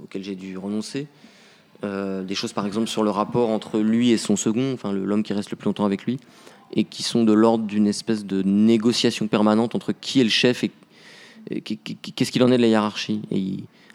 auxquelles 0.00 0.22
j'ai 0.22 0.36
dû 0.36 0.56
renoncer. 0.56 1.08
Euh, 1.82 2.22
des 2.22 2.36
choses 2.36 2.52
par 2.52 2.64
exemple 2.64 2.86
sur 2.86 3.02
le 3.02 3.10
rapport 3.10 3.48
entre 3.48 3.80
lui 3.80 4.12
et 4.12 4.18
son 4.18 4.36
second, 4.36 4.74
enfin 4.74 4.92
l'homme 4.92 5.24
qui 5.24 5.32
reste 5.32 5.50
le 5.50 5.56
plus 5.56 5.66
longtemps 5.66 5.84
avec 5.84 6.04
lui, 6.04 6.18
et 6.72 6.84
qui 6.84 7.02
sont 7.02 7.24
de 7.24 7.32
l'ordre 7.32 7.64
d'une 7.64 7.88
espèce 7.88 8.24
de 8.24 8.42
négociation 8.42 9.26
permanente 9.26 9.74
entre 9.74 9.92
qui 9.92 10.20
est 10.20 10.24
le 10.24 10.30
chef 10.30 10.62
et, 10.62 10.70
qu'est-ce 11.60 12.30
qu'il 12.30 12.44
en 12.44 12.52
est 12.52 12.56
de 12.56 12.62
la 12.62 12.68
hiérarchie. 12.68 13.20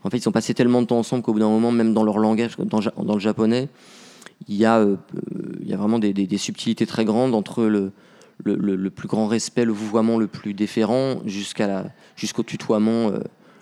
En 0.03 0.10
fait, 0.10 0.17
ils 0.17 0.29
ont 0.29 0.33
passé 0.33 0.53
tellement 0.53 0.81
de 0.81 0.88
temps 0.88 1.00
ensemble 1.00 1.24
qu'au 1.24 1.33
bout 1.33 1.39
d'un 1.39 1.50
moment, 1.50 1.72
même 1.72 1.93
dans 1.93 2.03
leur 2.03 2.17
langage, 2.17 2.57
dans, 2.57 3.13
le 3.13 3.19
japonais, 3.19 3.69
il 4.48 4.55
y 4.55 4.65
a, 4.65 4.79
euh, 4.79 4.98
vraiment 5.69 6.00
des, 6.00 6.38
subtilités 6.38 6.86
très 6.86 7.05
grandes 7.05 7.33
entre 7.33 7.63
le, 7.63 8.89
plus 8.89 9.07
grand 9.07 9.27
respect, 9.27 9.63
le 9.63 9.72
vouvoiement 9.72 10.17
le 10.17 10.27
plus 10.27 10.53
déférent, 10.53 11.22
jusqu'au 11.25 12.43
tutoiement, 12.43 13.12
euh, 13.12 13.19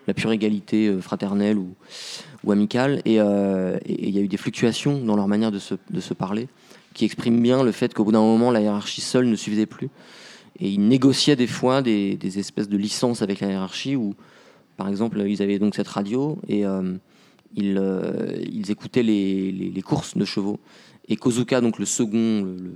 la 0.08 0.16
pure 0.16 0.32
égalité 0.32 0.88
euh, 0.88 1.00
fraternelle 1.00 1.58
ou, 1.58 1.76
amicale. 2.52 3.02
Et 3.06 3.18
il 3.18 4.10
y 4.10 4.18
a 4.18 4.22
eu 4.22 4.28
des 4.28 4.38
fluctuations 4.38 5.00
dans 5.00 5.16
leur 5.16 5.28
manière 5.28 5.52
de 5.52 5.60
se, 5.60 5.76
de 5.92 6.02
se 6.02 6.16
parler, 6.16 6.48
qui 6.96 7.06
expriment 7.06 7.40
bien 7.40 7.62
le 7.62 7.72
fait 7.72 7.94
qu'au 7.94 8.04
bout 8.04 8.12
d'un 8.12 8.20
moment, 8.20 8.50
la 8.50 8.62
hiérarchie 8.62 9.02
seule 9.02 9.28
ne 9.28 9.36
suffisait 9.36 9.68
plus. 9.68 9.90
Et 10.60 10.70
ils 10.70 10.86
négociaient 10.86 11.36
des 11.36 11.48
fois 11.48 11.84
des, 11.84 12.16
des 12.16 12.40
espèces 12.40 12.68
de 12.68 12.78
licences 12.78 13.22
avec 13.22 13.42
la 13.42 13.50
hiérarchie 13.50 13.96
où, 13.96 14.16
par 14.82 14.90
exemple, 14.90 15.22
ils 15.28 15.44
avaient 15.44 15.60
donc 15.60 15.76
cette 15.76 15.88
radio 15.88 16.40
et 16.48 16.66
euh, 16.66 16.96
ils, 17.56 17.78
euh, 17.78 18.36
ils 18.52 18.72
écoutaient 18.72 19.04
les, 19.04 19.52
les- 19.52 19.82
courses 19.84 20.18
de 20.18 20.26
chevaux. 20.26 20.60
Et 21.08 21.18
Kozuka, 21.18 21.62
donc 21.62 21.78
le 21.78 21.86
second, 21.86 22.42
le, 22.42 22.74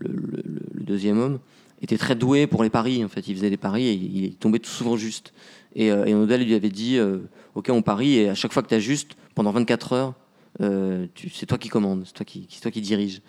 le- 0.00 0.42
deuxième 0.82 1.20
homme, 1.20 1.38
était 1.82 1.98
très 1.98 2.16
doué 2.16 2.48
pour 2.48 2.64
les 2.64 2.68
paris. 2.70 3.04
En 3.04 3.08
fait, 3.08 3.28
il 3.28 3.36
faisait 3.36 3.48
des 3.48 3.56
paris 3.56 3.86
et 3.86 3.92
il 3.92 4.34
tombait 4.34 4.58
tout 4.58 4.70
souvent 4.72 4.96
juste. 4.96 5.32
Et, 5.76 5.92
euh, 5.92 6.04
et 6.04 6.14
Onoda 6.14 6.36
lui 6.36 6.52
avait 6.54 6.68
dit 6.68 6.98
euh, 6.98 7.18
Ok, 7.54 7.68
on 7.70 7.80
parie 7.80 8.16
et 8.16 8.28
à 8.28 8.34
chaque 8.34 8.52
fois 8.52 8.64
que 8.64 8.68
tu 8.68 8.74
as 8.74 8.80
juste, 8.80 9.16
pendant 9.36 9.52
24 9.52 9.92
heures, 9.92 10.14
c'est 10.58 11.46
toi 11.46 11.58
qui 11.58 11.68
commandes, 11.68 12.02
c'est 12.06 12.14
toi 12.14 12.24
qui, 12.26 12.48
toi 12.60 12.72
qui 12.72 12.80
dirige. 12.80 13.20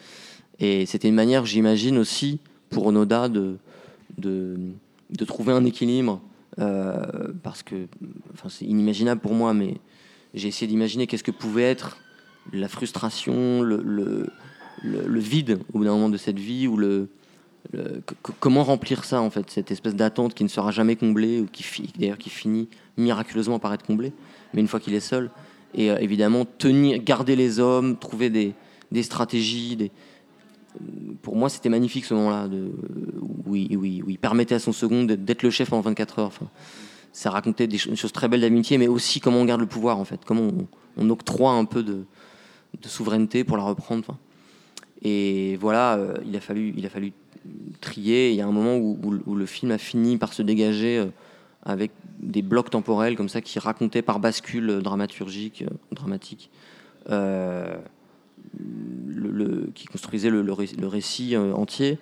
Et 0.60 0.88
c'était 0.88 1.08
une 1.08 1.14
manière, 1.14 1.46
j'imagine 1.46 2.00
aussi, 2.00 2.40
pour 2.72 2.88
Onoda 2.88 3.30
de, 3.30 3.58
de, 4.18 4.58
de 5.12 5.24
trouver 5.26 5.54
un 5.54 5.66
équilibre. 5.66 6.20
Euh, 6.60 7.34
parce 7.44 7.64
que 7.64 7.88
enfin, 8.34 8.50
c'est 8.50 8.66
inimaginable 8.66 9.22
pour 9.22 9.34
moi, 9.34 9.54
mais 9.54 9.76
j'ai 10.34 10.48
essayé 10.48 10.68
d'imaginer 10.68 11.08
qu'est-ce 11.08 11.24
que 11.24 11.32
pouvait 11.32 11.64
être 11.64 11.98
la 12.54 12.68
frustration, 12.68 13.62
le, 13.62 13.82
le, 14.84 15.20
vide 15.20 15.60
au 15.74 15.80
bout 15.80 15.86
d'un 15.86 15.92
moment 15.92 16.10
de 16.10 16.18
cette 16.18 16.40
vie, 16.40 16.68
ou 16.68 16.78
le, 16.78 17.10
comment 18.40 18.64
remplir 18.64 19.04
ça 19.04 19.22
en 19.22 19.30
fait, 19.30 19.50
cette 19.50 19.72
espèce 19.72 19.96
d'attente 19.96 20.34
qui 20.34 20.44
ne 20.44 20.50
sera 20.50 20.72
jamais 20.72 20.96
comblée, 20.96 21.42
ou 21.42 21.48
qui, 21.52 21.92
d'ailleurs 21.98 22.18
qui 22.18 22.30
finit 22.30 22.70
miraculeusement 22.98 23.60
par 23.60 23.74
être 23.74 23.86
comblée, 23.86 24.14
mais 24.54 24.62
une 24.62 24.68
fois 24.68 24.80
qu'il 24.80 24.94
est 24.94 25.00
seul. 25.00 25.30
Et 25.76 25.92
euh, 25.92 25.98
évidemment, 25.98 26.46
tenir, 26.46 27.04
garder 27.04 27.36
les 27.36 27.60
hommes, 27.60 27.98
trouver 27.98 28.30
des, 28.30 28.54
des 28.92 29.04
stratégies, 29.04 29.76
des, 29.76 29.92
pour 31.22 31.36
moi, 31.36 31.50
c'était 31.50 31.70
magnifique 31.70 32.06
ce 32.06 32.14
moment-là, 32.14 32.48
où, 32.48 33.50
où 33.50 33.56
où 33.56 33.86
il 34.10 34.18
permettait 34.20 34.56
à 34.56 34.60
son 34.60 34.72
second 34.74 35.04
d'être- 35.04 35.44
le 35.44 35.50
chef 35.50 35.70
pendant 35.70 35.82
24 35.82 36.20
heures. 36.20 36.32
Ça 37.14 37.32
racontait 37.32 37.68
des 37.68 37.78
cho- 37.78 37.90
une 37.90 37.96
chose 37.98 38.12
très 38.12 38.28
belle 38.28 38.42
d'amitié, 38.42 38.78
mais 38.78 38.88
aussi 38.88 39.20
comment 39.20 39.38
on 39.40 39.46
garde 39.46 39.62
le 39.62 39.68
pouvoir, 39.68 39.98
en 39.98 40.06
fait, 40.06 40.20
comment 40.26 40.50
on, 40.98 41.10
octroie 41.10 41.52
un 41.54 41.66
peu 41.66 41.84
de, 41.84 42.04
souveraineté 42.84 43.44
pour 43.44 43.58
la 43.58 43.64
reprendre. 43.64 44.18
Et 45.02 45.58
voilà, 45.60 45.96
euh, 45.96 46.16
il, 46.26 46.36
a 46.36 46.40
fallu, 46.40 46.74
trier. 47.82 48.30
Il 48.32 48.36
y 48.36 48.42
a 48.42 48.48
un 48.48 48.52
moment 48.52 48.78
où, 48.78 49.00
le- 49.36 49.46
film 49.46 49.72
a 49.72 49.78
fini 49.78 50.18
par 50.18 50.34
se 50.34 50.42
dégager 50.44 50.98
euh, 51.00 51.06
avec 51.64 51.92
des 52.20 52.42
blocs 52.42 52.70
temporels 52.70 53.16
comme 53.16 53.30
ça 53.30 53.42
qui 53.42 53.58
racontaient 53.60 54.02
par 54.02 54.20
bascule 54.20 54.82
dramaturgique, 54.82 55.64
euh, 55.64 55.70
dramatique. 55.92 56.50
Qui 59.74 59.86
construisait 59.86 60.30
le, 60.30 60.42
le 60.42 60.54
ré- 60.54 60.70
le 60.80 60.88
récit 60.88 61.36
euh, 61.36 61.54
entier. 61.54 62.00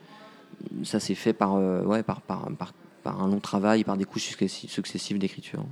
Ça 0.84 1.00
s'est 1.00 1.16
fait 1.16 1.34
par, 1.34 1.56
euh, 1.56 2.02
par, 2.28 3.22
un 3.22 3.28
long 3.28 3.40
travail, 3.40 3.84
par 3.84 3.98
des 3.98 4.06
couches 4.06 4.24
successi- 4.24 4.68
successives 4.68 5.20
d'écriture. 5.20 5.64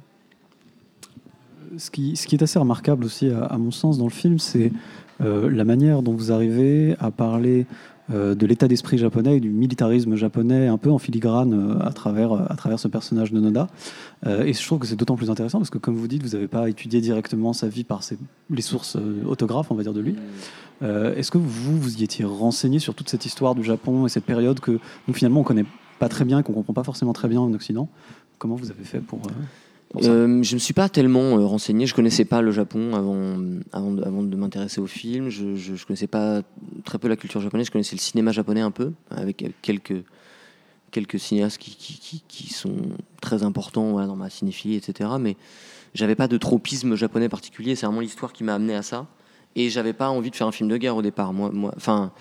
Ce 1.77 1.89
qui, 1.89 2.13
est 2.13 2.41
assez 2.41 2.59
remarquable 2.59 3.05
aussi, 3.05 3.29
à, 3.29 3.57
mon 3.57 3.71
sens, 3.71 3.97
dans 3.97 4.05
le 4.05 4.11
film, 4.11 4.37
c'est 4.37 4.71
euh, 5.21 5.49
la 5.49 5.63
manière 5.63 6.01
dont 6.01 6.13
vous 6.13 6.31
arrivez 6.31 6.95
à 6.99 7.09
parler 7.09 7.65
de 8.09 8.45
l'état 8.45 8.67
d'esprit 8.67 8.97
japonais 8.97 9.37
et 9.37 9.39
du 9.39 9.49
militarisme 9.49 10.15
japonais 10.15 10.67
un 10.67 10.77
peu 10.77 10.91
en 10.91 10.97
filigrane 10.97 11.53
euh, 11.53 11.85
à, 11.85 11.91
travers, 11.91 12.33
à 12.33 12.55
travers 12.55 12.79
ce 12.79 12.87
personnage 12.87 13.31
de 13.31 13.39
Noda. 13.39 13.67
Euh, 14.25 14.43
et 14.43 14.53
je 14.53 14.65
trouve 14.65 14.79
que 14.79 14.87
c'est 14.87 14.95
d'autant 14.95 15.15
plus 15.15 15.29
intéressant 15.29 15.59
parce 15.59 15.69
que, 15.69 15.77
comme 15.77 15.95
vous 15.95 16.07
dites, 16.07 16.23
vous 16.23 16.29
n'avez 16.29 16.47
pas 16.47 16.69
étudié 16.69 17.01
directement 17.01 17.53
sa 17.53 17.67
vie 17.67 17.83
par 17.83 18.01
les 18.49 18.61
sources 18.61 18.95
euh, 18.95 19.23
autographes, 19.25 19.71
on 19.71 19.75
va 19.75 19.83
dire, 19.83 19.93
de 19.93 20.01
lui. 20.01 20.15
Euh, 20.81 21.15
Est-ce 21.15 21.31
que 21.31 21.37
vous, 21.37 21.79
vous 21.79 21.97
y 21.97 22.03
étiez 22.03 22.25
renseigné 22.25 22.79
sur 22.79 22.95
toute 22.95 23.09
cette 23.09 23.25
histoire 23.25 23.55
du 23.55 23.63
Japon 23.63 24.05
et 24.05 24.09
cette 24.09 24.25
période 24.25 24.59
que 24.59 24.79
nous, 25.07 25.13
finalement, 25.13 25.41
on 25.41 25.43
connaît 25.43 25.65
pas 25.99 26.09
très 26.09 26.25
bien 26.25 26.39
et 26.39 26.43
qu'on 26.43 26.53
comprend 26.53 26.73
pas 26.73 26.83
forcément 26.83 27.13
très 27.13 27.27
bien 27.27 27.39
en 27.39 27.53
Occident? 27.53 27.87
Comment 28.37 28.55
vous 28.55 28.71
avez 28.71 28.83
fait 28.83 28.99
pour, 28.99 29.19
euh, 29.19 29.31
Euh, 29.97 30.41
je 30.41 30.51
ne 30.51 30.55
me 30.55 30.59
suis 30.59 30.73
pas 30.73 30.89
tellement 30.89 31.37
euh, 31.37 31.45
renseigné. 31.45 31.85
Je 31.85 31.93
connaissais 31.93 32.25
pas 32.25 32.41
le 32.41 32.51
Japon 32.51 32.95
avant, 32.95 33.37
avant 33.71 34.23
de, 34.23 34.35
m'intéresser 34.35 34.81
au 34.81 34.87
film. 34.87 35.29
Je, 35.29 35.55
je 35.55 35.85
connaissais 35.85 36.07
pas 36.07 36.41
très 36.83 36.97
peu 36.97 37.07
la 37.07 37.15
culture 37.15 37.41
japonaise. 37.41 37.67
Je 37.67 37.71
connaissais 37.71 37.95
le 37.95 38.01
cinéma 38.01 38.31
japonais 38.31 38.61
un 38.61 38.71
peu, 38.71 38.91
avec 39.11 39.45
quelques, 39.61 40.03
quelques 40.91 41.19
cinéastes 41.19 41.59
qui, 41.59 42.53
sont 42.53 42.75
très 43.21 43.43
importants 43.43 44.05
dans 44.05 44.15
ma 44.15 44.29
cinéphilie, 44.29 44.75
etc. 44.75 45.11
Mais 45.19 45.35
j'avais 45.93 46.15
pas 46.15 46.27
de 46.27 46.37
tropisme 46.37 46.95
japonais 46.95 47.29
particulier. 47.29 47.75
C'est 47.75 47.85
vraiment 47.85 48.01
l'histoire 48.01 48.33
qui 48.33 48.43
m'a 48.43 48.55
amené 48.55 48.75
à 48.75 48.81
ça. 48.81 49.07
Et 49.55 49.69
j'avais 49.69 49.93
pas 49.93 50.09
envie 50.09 50.31
de 50.31 50.35
faire 50.35 50.47
un 50.47 50.51
film 50.51 50.69
de 50.69 50.77
guerre 50.77 50.95
au 50.95 51.03
départ. 51.03 51.33
Moi, 51.33 51.51
enfin, 51.75 52.11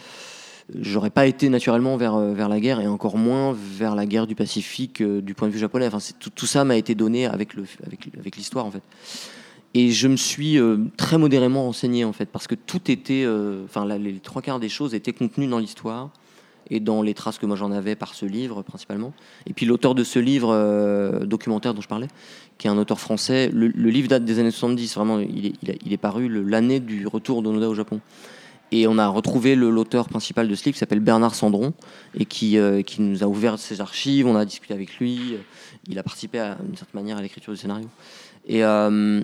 j'aurais 0.80 1.10
pas 1.10 1.26
été 1.26 1.48
naturellement 1.48 1.96
vers, 1.96 2.14
euh, 2.14 2.32
vers 2.32 2.48
la 2.48 2.60
guerre 2.60 2.80
et 2.80 2.86
encore 2.86 3.16
moins 3.16 3.56
vers 3.56 3.94
la 3.94 4.06
guerre 4.06 4.26
du 4.26 4.34
Pacifique 4.34 5.00
euh, 5.00 5.20
du 5.20 5.34
point 5.34 5.48
de 5.48 5.52
vue 5.52 5.58
japonais. 5.58 5.86
Enfin, 5.86 5.98
tout, 6.18 6.30
tout 6.30 6.46
ça 6.46 6.64
m'a 6.64 6.76
été 6.76 6.94
donné 6.94 7.26
avec, 7.26 7.54
le, 7.54 7.64
avec, 7.84 8.36
l'histoire 8.36 8.66
en 8.66 8.70
fait. 8.70 8.82
Et 9.74 9.90
je 9.90 10.08
me 10.08 10.16
suis 10.16 10.58
euh, 10.58 10.78
très 10.96 11.18
modérément 11.18 11.64
renseigné 11.64 12.04
en 12.04 12.12
fait 12.12 12.26
parce 12.26 12.46
que 12.46 12.54
tout 12.54 12.90
était, 12.90 13.26
enfin 13.64 13.86
les 13.98 14.14
trois 14.18 14.42
quarts 14.42 14.60
des 14.60 14.68
choses 14.68 14.94
étaient 14.94 15.12
contenues 15.12 15.46
dans 15.46 15.58
l'histoire 15.58 16.10
et 16.70 16.78
dans 16.78 17.02
les 17.02 17.14
traces 17.14 17.38
que 17.38 17.46
moi 17.46 17.56
j'en 17.56 17.72
avais 17.72 17.96
par 17.96 18.14
ce 18.14 18.26
livre 18.26 18.62
principalement. 18.62 19.12
Et 19.46 19.54
puis 19.54 19.64
l'auteur 19.66 19.94
de 19.94 20.04
ce 20.04 20.18
livre 20.18 21.24
documentaire 21.24 21.72
dont 21.72 21.80
je 21.80 21.88
parlais, 21.88 22.08
qui 22.58 22.66
est 22.66 22.70
un 22.70 22.78
auteur 22.78 23.00
français, 23.00 23.50
le, 23.52 23.68
livre 23.68 24.08
date 24.08 24.24
des 24.24 24.38
années 24.38 24.50
70, 24.50 24.94
vraiment 24.94 25.18
il 25.18 25.46
est, 25.46 25.52
il 25.62 25.70
a- 25.70 25.74
il 25.84 25.92
est 25.92 25.98
paru 25.98 26.28
l'année 26.44 26.78
du 26.78 27.06
retour 27.06 27.42
d'Onoda 27.42 27.68
au 27.68 27.74
Japon. 27.74 28.00
Et 28.74 28.86
on 28.86 28.96
a 28.96 29.06
retrouvé 29.06 29.54
l'auteur 29.54 30.08
principal 30.08 30.48
de 30.48 30.54
ce 30.54 30.64
livre 30.64 30.72
qui 30.72 30.78
s'appelle 30.78 31.00
Bernard 31.00 31.34
Sandron 31.34 31.74
et 32.18 32.24
qui, 32.24 32.56
euh, 32.56 32.80
qui 32.80 33.02
nous 33.02 33.22
a 33.22 33.26
ouvert 33.26 33.58
ses 33.58 33.82
archives, 33.82 34.26
on 34.26 34.34
a 34.34 34.46
discuté 34.46 34.72
avec 34.72 34.96
lui, 34.98 35.36
il 35.88 35.98
a 35.98 36.02
participé 36.02 36.38
d'une 36.64 36.76
certaine 36.76 37.00
manière 37.02 37.18
à 37.18 37.22
l'écriture 37.22 37.52
du 37.52 37.58
scénario. 37.58 37.86
Et 38.46 38.64
euh, 38.64 39.20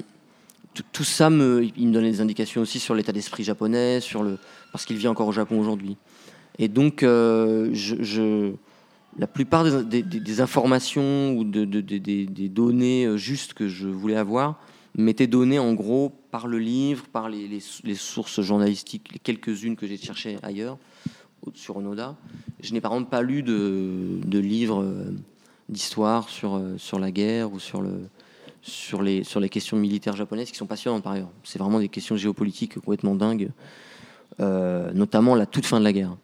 tout, 0.93 1.03
ça, 1.03 1.31
me, 1.31 1.67
il 1.79 1.89
me 1.89 1.93
donnait 1.95 2.11
des 2.11 2.21
indications 2.21 2.61
aussi 2.61 2.79
sur 2.79 2.95
l'état 2.95 3.13
d'esprit 3.13 3.43
japonais, 3.43 4.01
sur 4.01 4.23
le, 4.23 4.39
parce 4.71 4.85
qu'il 4.85 4.99
vit 4.99 5.09
encore 5.09 5.29
au 5.29 5.33
Japon 5.33 5.59
aujourd'hui. 5.59 5.97
Et 6.59 6.69
donc, 6.69 7.03
euh, 7.03 7.71
je, 7.73 8.53
la 9.19 9.27
plupart 9.27 9.65
des, 9.65 10.41
informations 10.43 11.33
ou 11.33 11.45
de, 11.45 11.65
de- 11.65 11.81
de- 11.81 11.97
des- 11.99 12.49
données 12.51 13.17
justes 13.17 13.55
que 13.55 13.67
je 13.67 13.89
voulais 13.89 14.17
avoir 14.17 14.61
m'étaient 14.99 15.27
données 15.27 15.59
en 15.59 15.73
gros 15.75 16.13
par 16.31 16.47
le 16.47 16.59
livre, 16.59 17.05
par 17.13 17.29
les, 17.29 17.61
sources 17.95 18.41
journalistiques, 18.41 19.13
les 19.13 19.19
quelques-unes 19.19 19.77
que 19.77 19.87
j'ai 19.87 19.97
cherchées 19.97 20.37
ailleurs 20.43 20.77
sur 21.55 21.77
Onoda. 21.77 22.17
Je 22.61 22.73
n'ai 22.73 22.81
par 22.81 22.93
exemple 22.93 23.11
pas 23.11 23.23
lu 23.23 23.43
de, 23.43 24.19
de 24.25 24.39
livres 24.39 24.83
euh, 24.83 25.15
d'histoire 25.69 26.29
sur, 26.29 26.57
euh, 26.57 26.75
sur 26.79 26.99
la 26.99 27.11
guerre 27.11 27.53
ou 27.53 27.61
sur, 27.61 27.81
le, 27.81 28.09
sur, 28.61 29.01
les, 29.03 29.49
questions 29.49 29.77
militaires 29.77 30.17
japonaises 30.17 30.51
qui 30.51 30.57
sont 30.57 30.67
passionnantes 30.67 31.05
par 31.05 31.13
ailleurs. 31.13 31.31
C'est 31.45 31.59
vraiment 31.59 31.79
des 31.79 31.89
questions 31.89 32.17
géopolitiques 32.17 32.75
complètement 32.75 33.15
dingues, 33.15 33.51
euh, 34.41 34.93
notamment 34.93 35.35
la 35.37 35.47
toute 35.47 35.65
fin 35.65 35.79
de 35.79 35.85
la 35.85 35.93
guerre. 35.93 36.17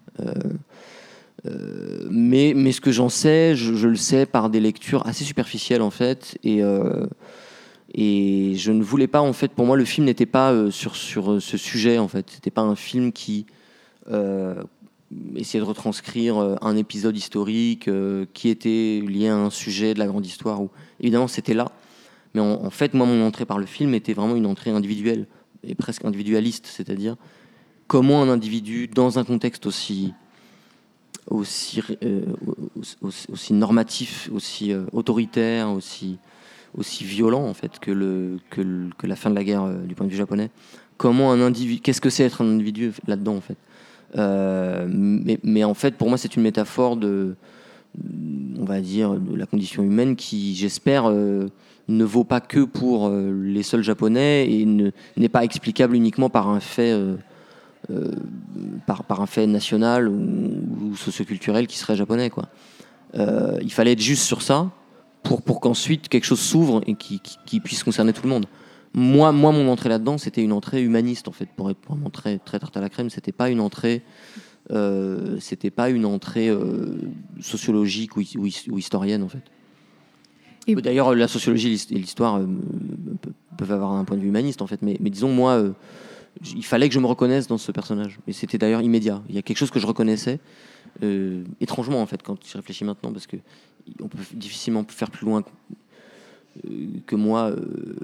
Mais, 2.10 2.72
ce 2.72 2.80
que 2.80 2.90
j'en 2.90 3.08
sais, 3.08 3.54
je, 3.54 3.74
je 3.74 3.88
le 3.88 3.96
sais 3.96 4.26
par 4.26 4.50
des 4.50 4.60
lectures 4.60 5.06
assez 5.06 5.24
superficielles 5.24 5.82
en 5.82 5.90
fait. 5.90 6.38
Et, 6.42 6.62
et 7.92 8.54
je 8.56 8.72
ne 8.72 8.82
voulais 8.82 9.06
pas, 9.06 9.20
en 9.20 9.32
fait, 9.32 9.52
pour 9.52 9.66
moi, 9.66 9.76
le 9.76 9.84
film 9.84 10.06
n'était 10.06 10.26
pas 10.26 10.52
euh, 10.52 10.70
sur, 10.70 10.96
sur 10.96 11.32
euh, 11.32 11.40
ce 11.40 11.56
sujet 11.56 11.98
en 11.98 12.08
fait. 12.08 12.30
C'était 12.30 12.50
pas 12.50 12.62
un 12.62 12.76
film 12.76 13.12
qui 13.12 13.46
euh, 14.10 14.62
essayait 15.36 15.62
de 15.62 15.68
retranscrire 15.68 16.58
un 16.60 16.76
épisode 16.76 17.16
historique 17.16 17.88
qui 18.32 18.48
était 18.48 19.00
lié 19.06 19.28
à 19.28 19.36
un 19.36 19.50
sujet 19.50 19.94
de 19.94 19.98
la 19.98 20.06
grande 20.06 20.26
histoire. 20.26 20.60
Où, 20.62 20.70
évidemment, 20.98 21.28
c'était 21.28 21.54
là. 21.54 21.70
Mais 22.34 22.40
en, 22.40 22.70
fait, 22.70 22.94
moi, 22.94 23.06
mon 23.06 23.24
entrée 23.24 23.46
par 23.46 23.58
le 23.58 23.66
film 23.66 23.94
était 23.94 24.12
vraiment 24.12 24.34
une 24.34 24.46
entrée 24.46 24.70
individuelle 24.70 25.28
et 25.62 25.76
presque 25.76 26.04
individualiste, 26.04 26.66
c'est-à-dire 26.66 27.14
comment 27.86 28.22
un 28.22 28.28
individu, 28.28 28.88
dans 28.88 29.20
un 29.20 29.24
contexte 29.24 29.66
aussi 29.66 30.12
aussi, 31.30 31.80
aussi, 33.00 33.52
normatif, 33.54 34.28
aussi 34.34 34.74
autoritaire, 34.92 35.70
aussi, 35.70 36.18
aussi 36.76 37.04
violent 37.04 37.44
en 37.44 37.54
fait 37.54 37.78
que, 37.78 37.90
le, 37.90 38.38
que, 38.50 39.06
la 39.06 39.16
fin 39.16 39.30
de 39.30 39.34
la 39.34 39.44
guerre 39.44 39.64
euh, 39.64 39.74
du 39.86 39.94
point 39.94 40.06
de 40.06 40.10
vue 40.10 40.16
japonais. 40.16 40.50
Comment 40.96 41.32
un 41.32 41.40
individu, 41.40 41.80
qu'est-ce 41.80 42.00
que 42.00 42.10
c'est 42.10 42.24
être 42.24 42.42
un 42.42 42.48
individu 42.48 42.92
là-dedans 43.06 43.36
en 43.36 43.40
fait? 43.40 43.56
Euh, 44.16 44.86
mais, 44.88 45.38
mais 45.42 45.64
en 45.64 45.74
fait, 45.74 45.96
pour 45.96 46.08
moi, 46.08 46.18
c'est 46.18 46.36
une 46.36 46.42
métaphore 46.42 46.96
de, 46.96 47.34
on 48.58 48.64
va 48.64 48.80
dire, 48.80 49.14
de 49.14 49.34
la 49.34 49.46
condition 49.46 49.82
humaine 49.82 50.14
qui, 50.14 50.54
j'espère, 50.54 51.10
euh, 51.10 51.48
ne 51.88 52.04
vaut 52.04 52.24
pas 52.24 52.40
que 52.40 52.60
pour 52.64 53.10
les 53.10 53.62
seuls 53.62 53.82
japonais 53.82 54.50
et 54.50 54.64
ne- 54.64 54.92
n'est 55.16 55.28
pas 55.28 55.44
explicable 55.44 55.96
uniquement 55.96 56.30
par 56.30 56.48
un 56.48 56.60
fait, 56.60 56.98
par, 58.86 59.20
un 59.20 59.26
fait 59.26 59.46
national 59.46 60.08
ou, 60.08 60.62
ou 60.80 60.96
socioculturel 60.96 61.66
qui 61.66 61.76
serait 61.76 61.96
japonais. 61.96 62.30
Quoi. 62.30 62.44
Il 63.16 63.70
fallait 63.70 63.92
être 63.92 64.00
juste 64.00 64.22
sur 64.22 64.40
ça 64.40 64.70
pour, 65.24 65.42
pour 65.42 65.60
qu'ensuite 65.60 66.08
quelque 66.08 66.24
chose 66.24 66.38
s'ouvre 66.40 66.82
et 66.86 66.94
qui, 66.94 67.18
qui- 67.20 67.38
qui 67.46 67.58
puisse 67.60 67.82
concerner 67.82 68.12
tout 68.12 68.22
le 68.22 68.28
monde. 68.28 68.46
Moi, 68.94 69.32
moi 69.32 69.50
mon 69.50 69.68
entrée 69.68 69.88
là-dedans, 69.88 70.18
c'était 70.18 70.42
une 70.42 70.52
entrée 70.52 70.80
humaniste 70.82 71.26
en 71.26 71.32
fait. 71.32 71.48
Pour 71.56 71.68
être 71.70 71.78
pour 71.78 71.96
montrer 71.96 72.38
très 72.44 72.60
tarte 72.60 72.76
à 72.76 72.80
la 72.80 72.88
crème, 72.88 73.10
c'était 73.10 73.32
pas 73.32 73.50
une 73.50 73.58
entrée, 73.60 74.02
euh, 74.70 75.36
c'était 75.40 75.70
pas 75.72 75.90
une 75.90 76.04
entrée 76.06 76.48
euh, 76.48 76.94
sociologique 77.40 78.16
ou, 78.16 78.20
his- 78.20 78.36
ou 78.38 78.46
his- 78.46 78.68
ou 78.70 78.78
historienne 78.78 79.24
en 79.24 79.28
fait. 79.28 79.42
Et- 80.68 80.74
D'ailleurs, 80.76 81.14
la 81.14 81.26
sociologie 81.28 81.66
et 81.66 81.70
l'his- 81.70 81.88
et 81.90 81.94
l'histoire 81.98 82.36
euh, 82.36 82.46
pe- 83.20 83.30
peuvent 83.58 83.72
avoir 83.72 83.92
un 83.92 84.04
point 84.04 84.16
de 84.16 84.22
vue 84.22 84.28
humaniste 84.28 84.62
en 84.62 84.66
fait, 84.68 84.80
mais, 84.82 84.96
mais 85.00 85.10
disons 85.10 85.28
moi, 85.32 85.60
il 86.54 86.64
fallait 86.64 86.88
que 86.88 86.94
je 86.94 87.00
me 87.00 87.06
reconnaisse 87.06 87.46
dans 87.48 87.58
ce 87.58 87.72
personnage. 87.72 88.18
Et 88.28 88.32
c'était 88.32 88.58
d'ailleurs 88.58 88.80
immédiat. 88.82 89.22
Il 89.28 89.34
y 89.34 89.38
a 89.38 89.42
quelque 89.42 89.58
chose 89.58 89.70
que 89.72 89.80
je 89.80 89.86
reconnaissais 89.86 90.38
étrangement 91.60 92.00
en 92.00 92.06
fait 92.06 92.22
quand 92.22 92.36
j'y 92.46 92.56
réfléchis 92.56 92.84
maintenant 92.84 93.12
parce 93.12 93.26
que 93.26 93.36
on 94.00 94.08
peut 94.08 94.18
difficilement 94.32 94.84
faire 94.88 95.10
plus 95.10 95.26
loin 95.26 95.42
que 97.06 97.16
moi 97.16 97.50
euh, 97.50 97.96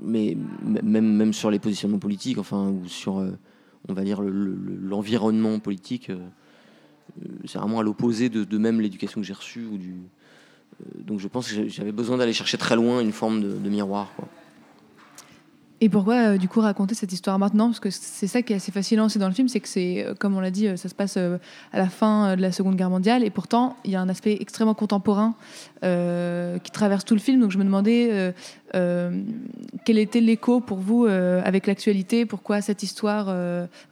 mais 0.00 0.36
même 0.82 1.32
sur 1.32 1.50
les 1.50 1.58
positionnements 1.58 1.98
politiques 1.98 2.38
enfin 2.38 2.68
ou 2.68 2.86
sur 2.86 3.18
euh, 3.18 3.30
on 3.88 3.94
va 3.94 4.04
dire 4.04 4.20
le- 4.20 4.30
le- 4.30 4.76
l'environnement 4.88 5.58
politique 5.58 6.10
euh, 6.10 6.18
c'est 7.46 7.58
vraiment 7.58 7.80
à 7.80 7.82
l'opposé 7.82 8.28
de, 8.28 8.58
même 8.58 8.80
l'éducation 8.80 9.20
que 9.20 9.26
j'ai 9.26 9.32
reçue 9.32 9.66
donc 10.98 11.18
je 11.18 11.28
pense 11.28 11.50
que 11.50 11.68
j'avais 11.68 11.92
besoin 11.92 12.18
d'aller 12.18 12.32
chercher 12.32 12.58
très 12.58 12.76
loin 12.76 13.00
une 13.00 13.12
forme 13.12 13.40
de, 13.40 13.68
miroir. 13.68 14.12
Et 15.80 15.88
pourquoi, 15.88 16.14
euh, 16.14 16.38
du 16.38 16.48
coup, 16.48 16.60
raconter 16.60 16.94
cette 16.94 17.12
histoire 17.12 17.38
maintenant? 17.38 17.66
Parce 17.66 17.78
que 17.78 17.90
c'est 17.90 18.26
ça 18.26 18.42
qui 18.42 18.52
est 18.52 18.56
assez 18.56 18.72
fascinant 18.72 19.06
aussi 19.06 19.18
dans 19.18 19.28
le 19.28 19.34
film, 19.34 19.48
c'est 19.48 19.60
que 19.60 19.68
c'est, 19.68 20.04
euh, 20.04 20.14
comme 20.14 20.36
on 20.36 20.40
l'a 20.40 20.50
dit, 20.50 20.66
euh, 20.66 20.76
ça 20.76 20.88
se 20.88 20.94
passe 20.94 21.16
à 21.16 21.38
la 21.72 21.88
fin 21.88 22.36
de 22.36 22.42
la 22.42 22.50
Seconde 22.50 22.74
Guerre 22.76 22.90
mondiale, 22.90 23.22
et 23.22 23.30
pourtant, 23.30 23.76
il 23.84 23.92
y 23.92 23.96
a 23.96 24.00
un 24.00 24.08
aspect 24.08 24.36
extrêmement 24.40 24.74
contemporain 24.74 25.34
qui 25.80 26.70
traverse 26.72 27.04
tout 27.04 27.14
le 27.14 27.20
film. 27.20 27.40
Donc 27.40 27.52
je 27.52 27.58
me 27.58 27.64
demandais 27.64 28.34
quel 28.72 29.98
était 29.98 30.20
l'écho 30.20 30.60
pour 30.60 30.78
vous 30.78 31.06
avec 31.06 31.66
l'actualité, 31.66 32.26
pourquoi 32.26 32.60
cette 32.60 32.82
histoire 32.82 33.32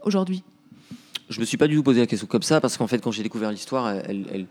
aujourd'hui? 0.03 0.43
Je 1.29 1.41
me 1.41 1.45
suis 1.45 1.57
pas 1.57 1.69
du 1.69 1.77
tout 1.77 1.83
posé 1.83 2.01
la 2.01 2.07
question 2.07 2.27
comme 2.27 2.43
ça 2.43 2.61
parce 2.61 2.77
qu'en 2.77 2.87
fait, 2.87 2.99
quand 2.99 3.13
j'ai 3.13 3.23
découvert 3.23 3.53
l'histoire, 3.53 3.89
elle, 3.89 4.47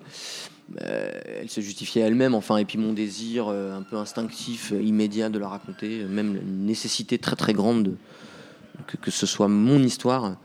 elle 1.45 1.51
se 1.51 1.61
justifiait 1.61 2.01
elle-même. 2.01 2.33
Enfin, 2.33 2.57
et 2.57 2.65
puis 2.65 2.79
mon 2.79 2.91
désir 2.91 3.45
euh, 3.47 3.77
un 3.77 3.83
peu 3.83 3.97
instinctif, 3.97 4.71
euh, 4.73 4.81
immédiat 4.81 5.29
de 5.29 5.37
la 5.37 5.47
raconter, 5.47 6.01
euh, 6.01 6.07
même 6.07 6.35
une 6.35 6.65
nécessité 6.65 7.19
très 7.19 7.35
très 7.35 7.53
grande 7.53 7.83
de, 7.83 7.91
que, 8.87 8.97
que 8.97 9.11
ce 9.11 9.27
soit 9.27 9.47
mon 9.47 9.81
histoire, 9.83 10.37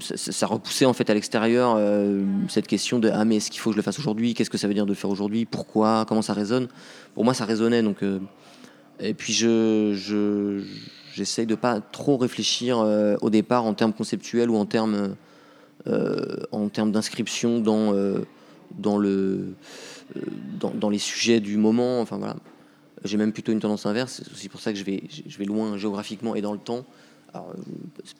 ça, 0.00 0.46
repoussait 0.48 0.86
en 0.86 0.92
fait 0.92 1.08
à 1.08 1.14
l'extérieur 1.14 1.78
cette 2.48 2.66
question 2.66 2.98
de 2.98 3.08
ah 3.10 3.24
mais 3.24 3.36
est-ce 3.36 3.50
qu'il 3.50 3.60
faut 3.60 3.70
que 3.70 3.74
je 3.74 3.78
le 3.78 3.82
fasse 3.82 3.98
aujourd'hui? 3.98 4.34
Qu'est-ce 4.34 4.50
que 4.50 4.58
ça 4.58 4.66
veut 4.68 4.74
dire 4.74 4.86
de 4.86 4.90
le 4.90 4.96
faire 4.96 5.10
aujourd'hui? 5.10 5.44
Pourquoi? 5.44 6.04
Comment 6.06 6.22
ça 6.22 6.34
résonne? 6.34 6.68
Pour 7.14 7.24
moi, 7.24 7.32
ça 7.32 7.44
résonnait 7.44 7.82
donc. 7.82 7.98
et 9.00 9.14
puis 9.14 9.32
je, 9.32 9.94
je, 9.94 10.62
j'essaye 11.14 11.46
de 11.46 11.54
pas 11.54 11.80
trop 11.80 12.16
réfléchir 12.16 12.78
au 13.20 13.30
départ 13.30 13.64
en 13.64 13.72
termes 13.74 13.92
conceptuels 13.94 14.50
ou 14.50 14.56
en 14.56 14.66
termes, 14.66 15.16
en 15.86 16.68
termes 16.68 16.92
d'inscription 16.92 17.60
dans, 17.60 17.94
dans, 18.78 18.98
le, 18.98 19.54
euh, 20.16 20.20
dans, 20.60 20.90
les 20.90 20.98
sujets 20.98 21.40
du 21.40 21.56
moment. 21.56 22.00
Enfin 22.00 22.18
voilà. 22.18 22.36
J'ai 23.04 23.16
même 23.16 23.32
plutôt 23.32 23.52
une 23.52 23.60
tendance 23.60 23.86
inverse. 23.86 24.22
C'est 24.24 24.32
aussi 24.32 24.48
pour 24.48 24.60
ça 24.60 24.72
que 24.72 24.78
je 24.78 24.84
vais, 24.84 25.02
je 25.26 25.38
vais 25.38 25.44
loin 25.44 25.76
géographiquement 25.76 26.34
et 26.34 26.40
dans 26.40 26.52
le 26.52 26.58
temps. 26.58 26.84
Alors, 27.32 27.50
euh, 27.50 27.62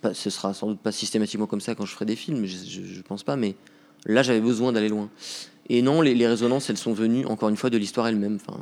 pas, 0.01 0.13
ce 0.13 0.29
sera 0.31 0.53
sans 0.55 0.69
doute 0.69 0.81
pas 0.81 0.93
systématiquement 0.93 1.47
comme 1.47 1.61
ça 1.61 1.75
quand 1.75 1.87
je 1.87 1.93
ferai 1.93 2.05
des 2.05 2.17
films, 2.17 2.45
je, 2.47 2.57
je, 2.57 2.83
je 2.83 3.03
pense 3.03 3.23
pas, 3.23 3.37
mais 3.37 3.55
là 4.07 4.23
j'avais 4.23 4.41
besoin 4.41 4.73
d'aller 4.73 4.89
loin. 4.89 5.09
Et 5.69 5.83
non, 5.83 6.01
les, 6.01 6.27
résonances, 6.27 6.69
elles 6.69 6.77
sont 6.77 6.93
venues 6.93 7.25
encore 7.25 7.49
une 7.49 7.57
fois 7.57 7.71
de 7.71 7.79
l'histoire 7.79 8.07
elle-même. 8.07 8.37
Enfin, 8.37 8.59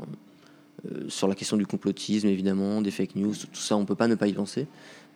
euh, 0.91 1.09
sur 1.09 1.27
la 1.29 1.35
question 1.35 1.57
du 1.57 1.67
complotisme, 1.67 2.29
évidemment, 2.29 2.81
des 2.81 2.91
fake 2.91 3.17
news, 3.17 3.35
tout 3.35 3.61
ça, 3.61 3.77
on 3.77 3.85
peut 3.85 3.95
pas 3.95 4.09
ne 4.09 4.15
pas 4.15 4.29
y 4.29 4.33
penser. 4.33 4.67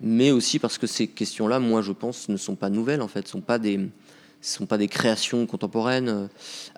Mais 0.01 0.31
aussi 0.31 0.59
parce 0.59 0.79
que 0.79 0.87
ces 0.87 1.07
questions-là, 1.07 1.61
moi, 1.61 1.83
je 1.83 1.93
pense, 1.93 2.29
ne 2.29 2.37
sont 2.37 2.57
pas 2.57 2.71
nouvelles, 2.71 3.03
en 3.03 3.09
fait, 3.09 3.29
sont 3.29 3.41
pas 3.41 3.59
des 3.59 3.81
sont 4.51 4.67
pas 4.67 4.79
des 4.79 4.89
créations 4.89 5.47
contemporaines. 5.47 6.29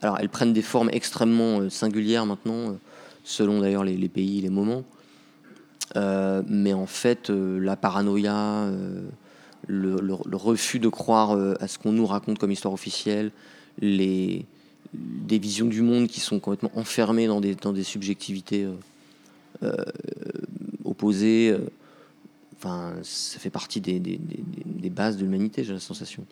Alors, 0.00 0.18
elles 0.18 0.28
prennent 0.28 0.52
des 0.52 0.62
formes 0.62 0.90
extrêmement 0.92 1.60
euh, 1.60 1.70
singulières 1.70 2.26
maintenant, 2.26 2.70
euh, 2.70 2.72
selon 3.24 3.60
d'ailleurs 3.60 3.84
les, 3.84 3.96
les 3.96 4.08
pays, 4.08 4.40
les 4.40 4.48
moments. 4.48 4.84
Euh, 5.96 6.42
mais 6.46 6.72
en 6.72 6.86
fait, 6.86 7.30
la 7.30 7.76
paranoïa, 7.76 8.70
le, 9.66 9.96
le- 10.00 10.36
refus 10.36 10.78
de 10.78 10.88
croire 10.88 11.32
à 11.60 11.66
ce 11.68 11.78
qu'on 11.78 11.92
nous 11.92 12.06
raconte 12.06 12.38
comme 12.38 12.50
histoire 12.50 12.74
officielle, 12.74 13.30
les, 13.80 14.44
des 14.92 15.38
visions 15.38 15.66
du 15.66 15.80
monde 15.82 16.08
qui 16.08 16.20
sont 16.20 16.40
complètement 16.40 16.72
enfermées 16.74 17.26
dans 17.26 17.40
des, 17.40 17.54
dans 17.54 17.72
des 17.72 17.84
subjectivités 17.84 18.66
opposées. 20.84 21.56
Enfin, 22.56 22.94
ça 23.02 23.38
fait 23.38 23.50
partie 23.50 23.80
des- 23.80 24.00
des- 24.00 24.20
des 24.20 24.90
bases 24.90 25.16
de 25.16 25.22
l'humanité, 25.22 25.64
j'ai 25.64 25.72
la 25.72 25.80
sensation. 25.80 26.24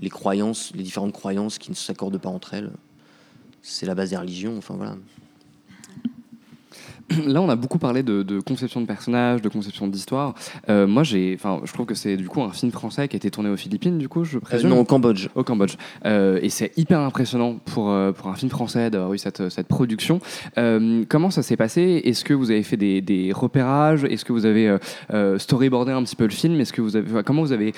Les 0.00 0.10
croyances, 0.10 0.72
les 0.74 0.82
différentes 0.82 1.12
croyances 1.12 1.58
qui 1.58 1.70
ne 1.70 1.76
s'accordent 1.76 2.18
pas 2.18 2.28
entre 2.28 2.54
elles, 2.54 2.70
c'est 3.62 3.86
la 3.86 3.94
base 3.94 4.10
des 4.10 4.16
religions. 4.16 4.56
Enfin 4.58 4.74
voilà. 4.74 4.96
Là, 7.26 7.40
on 7.40 7.48
a 7.48 7.56
beaucoup 7.56 7.78
parlé 7.78 8.02
de, 8.02 8.22
de 8.22 8.40
conception 8.40 8.80
de 8.80 8.86
personnages, 8.86 9.40
de 9.40 9.48
conception 9.48 9.86
d'histoire. 9.86 10.34
Euh, 10.68 10.86
moi, 10.86 11.02
j'ai, 11.04 11.34
enfin, 11.38 11.60
je 11.64 11.72
trouve 11.72 11.86
que 11.86 11.94
c'est 11.94 12.16
du 12.16 12.26
coup 12.28 12.42
un 12.42 12.50
film 12.50 12.72
français 12.72 13.06
qui 13.08 13.14
a 13.16 13.18
été 13.18 13.30
tourné 13.30 13.48
aux 13.48 13.56
Philippines, 13.56 13.96
du 13.98 14.08
coup, 14.08 14.24
je 14.24 14.38
Euh, 14.38 14.40
présume. 14.40 14.70
non, 14.70 14.80
au 14.80 14.84
Cambodge. 14.84 15.28
Au 15.36 15.44
Cambodge. 15.44 15.76
Euh, 16.04 16.38
et 16.42 16.48
c'est 16.48 16.72
hyper 16.76 16.98
impressionnant 17.00 17.56
pour, 17.64 17.94
pour 18.16 18.28
un 18.28 18.34
film 18.34 18.50
français 18.50 18.90
d'avoir 18.90 19.12
eu 19.14 19.18
cette, 19.18 19.48
cette 19.50 19.68
production. 19.68 20.20
Comment 21.08 21.30
ça 21.30 21.42
s'est 21.42 21.56
passé? 21.56 22.02
Est-ce 22.04 22.24
que 22.24 22.34
vous 22.34 22.50
avez 22.50 22.62
fait 22.62 22.76
des, 22.76 23.00
des 23.00 23.32
repérages? 23.32 24.04
Est-ce 24.04 24.24
que 24.24 24.32
vous 24.32 24.44
avez 24.46 24.76
storyboardé 25.38 25.92
un 25.92 26.02
petit 26.02 26.16
peu 26.16 26.24
le 26.24 26.30
film? 26.30 26.60
Est-ce 26.60 26.72
que 26.72 26.80
vous 26.82 26.96
avez, 26.96 27.22
comment 27.24 27.42
vous 27.42 27.52
avez 27.52 27.72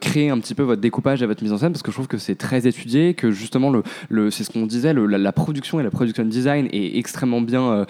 créé 0.00 0.30
un 0.30 0.38
petit 0.38 0.54
peu 0.54 0.62
votre 0.62 0.80
découpage 0.80 1.22
et 1.22 1.26
votre 1.26 1.42
mise 1.42 1.52
en 1.52 1.58
scène? 1.58 1.72
Parce 1.72 1.82
que 1.82 1.90
je 1.90 1.96
trouve 1.96 2.08
que 2.08 2.18
c'est 2.18 2.36
très 2.36 2.66
étudié, 2.66 3.14
que 3.14 3.30
justement, 3.30 3.70
le, 3.70 3.82
le, 4.08 4.30
c'est 4.30 4.44
ce 4.44 4.50
qu'on 4.50 4.66
disait, 4.66 4.92
le- 4.92 5.06
la, 5.06 5.18
la 5.18 5.32
production 5.32 5.80
et 5.80 5.82
la 5.82 5.90
production 5.90 6.24
design 6.24 6.68
est 6.72 6.96
extrêmement 6.98 7.40
bien 7.40 7.86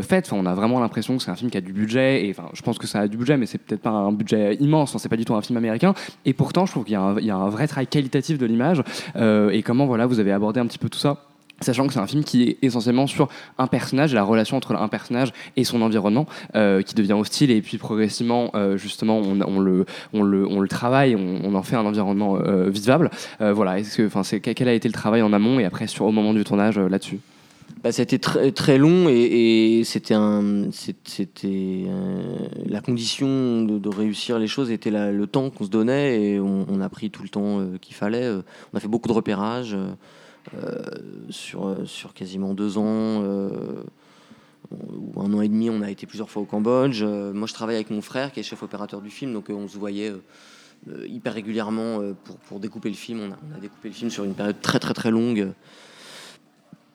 euh, 0.00 0.20
on 0.32 0.46
a 0.46 0.54
vraiment 0.54 0.80
l'impression 0.80 1.16
que 1.16 1.22
c'est 1.22 1.30
un 1.30 1.36
film 1.36 1.50
qui 1.50 1.58
a 1.58 1.60
du 1.60 1.72
budget. 1.72 2.26
Et 2.26 2.30
enfin, 2.30 2.48
je 2.52 2.62
pense 2.62 2.78
que 2.78 2.86
ça 2.86 3.00
a 3.00 3.08
du 3.08 3.16
budget, 3.16 3.36
mais 3.36 3.46
c'est 3.46 3.58
peut-être 3.58 3.82
pas 3.82 3.90
un 3.90 4.12
budget 4.12 4.56
immense. 4.56 4.90
Enfin, 4.90 4.98
c'est 4.98 5.08
pas 5.08 5.16
du 5.16 5.24
tout 5.24 5.34
un 5.34 5.42
film 5.42 5.56
américain. 5.56 5.94
Et 6.24 6.32
pourtant, 6.32 6.66
je 6.66 6.72
trouve 6.72 6.84
qu'il 6.84 6.92
y 6.92 6.96
a 6.96 7.00
un, 7.00 7.48
vrai 7.48 7.66
travail 7.66 7.86
qualitatif 7.86 8.38
de 8.38 8.46
l'image. 8.46 8.82
Euh, 9.16 9.50
et 9.50 9.62
comment 9.62 9.86
voilà, 9.86 10.06
vous 10.06 10.20
avez 10.20 10.32
abordé 10.32 10.60
un 10.60 10.66
petit 10.66 10.78
peu 10.78 10.88
tout 10.88 10.98
ça 10.98 11.18
Sachant 11.60 11.86
que 11.86 11.92
c'est 11.92 12.00
un 12.00 12.06
film 12.06 12.24
qui 12.24 12.42
est 12.42 12.58
essentiellement 12.62 13.06
sur 13.06 13.28
un 13.58 13.68
personnage, 13.68 14.12
la 14.12 14.24
relation 14.24 14.56
entre 14.56 14.74
un 14.74 14.88
personnage 14.88 15.32
et 15.56 15.62
son 15.62 15.82
environnement, 15.82 16.26
euh, 16.56 16.82
qui 16.82 16.96
devient 16.96 17.12
hostile, 17.12 17.52
et 17.52 17.62
puis 17.62 17.78
progressivement, 17.78 18.50
justement, 18.74 19.20
on, 19.20 19.60
le, 19.60 20.68
travaille, 20.68 21.14
on, 21.14 21.54
en 21.54 21.62
fait 21.62 21.76
un 21.76 21.86
environnement 21.86 22.36
euh, 22.36 22.68
vivable. 22.68 23.08
Voilà, 23.38 23.80
que, 23.80 24.38
quel 24.38 24.68
a 24.68 24.72
été 24.72 24.88
le 24.88 24.94
travail 24.94 25.22
en 25.22 25.32
amont 25.32 25.60
et 25.60 25.64
après 25.64 25.86
au 26.00 26.10
moment 26.10 26.34
du 26.34 26.42
tournage 26.42 26.76
là-dessus? 26.76 27.20
Bah, 27.84 27.92
c'était 27.92 28.18
très, 28.18 28.50
très 28.50 28.78
long 28.78 29.10
et, 29.10 29.82
c'était 29.84 30.14
un, 30.14 30.70
euh, 31.44 32.48
la 32.64 32.80
condition 32.80 33.62
de, 33.62 33.88
réussir 33.90 34.38
les 34.38 34.46
choses 34.46 34.70
était 34.70 34.90
le 34.90 35.26
temps 35.26 35.50
qu'on 35.50 35.64
se 35.64 35.68
donnait 35.68 36.18
et 36.18 36.40
on, 36.40 36.80
a 36.80 36.88
pris 36.88 37.10
tout 37.10 37.22
le 37.22 37.28
temps 37.28 37.60
euh, 37.60 37.76
qu'il 37.78 37.94
fallait. 37.94 38.24
Euh, 38.24 38.40
On 38.72 38.78
a 38.78 38.80
fait 38.80 38.88
beaucoup 38.88 39.08
de 39.08 39.12
repérages 39.12 39.74
euh, 39.74 39.90
euh, 40.56 40.82
sur, 41.28 41.68
euh, 41.68 41.84
sur 41.84 42.14
quasiment 42.14 42.54
deux 42.54 42.78
ans. 42.78 43.22
euh, 43.22 43.50
ou 44.70 45.20
un 45.20 45.34
an 45.34 45.42
et 45.42 45.48
demi, 45.48 45.68
on 45.68 45.82
a 45.82 45.90
été 45.90 46.06
plusieurs 46.06 46.30
fois 46.30 46.40
au 46.40 46.46
Cambodge. 46.46 47.02
Euh, 47.02 47.34
moi, 47.34 47.46
je 47.46 47.52
travaille 47.52 47.74
avec 47.74 47.90
mon 47.90 48.00
frère 48.00 48.32
qui 48.32 48.40
est 48.40 48.42
chef 48.42 48.62
opérateur 48.62 49.02
du 49.02 49.10
film, 49.10 49.34
donc 49.34 49.50
euh, 49.50 49.52
on 49.52 49.68
se 49.68 49.76
voyait 49.76 50.08
euh, 50.08 50.22
euh, 50.88 51.06
hyper 51.06 51.34
régulièrement 51.34 52.00
euh, 52.00 52.14
pour, 52.24 52.36
pour 52.36 52.60
découper 52.60 52.88
le 52.88 52.94
film. 52.94 53.20
On 53.20 53.54
a 53.54 53.60
découpé 53.60 53.88
le 53.88 53.94
film 53.94 54.08
sur 54.08 54.24
une 54.24 54.32
période 54.32 54.62
très 54.62 54.78
très 54.78 54.94
très 54.94 55.10
longue 55.10 55.52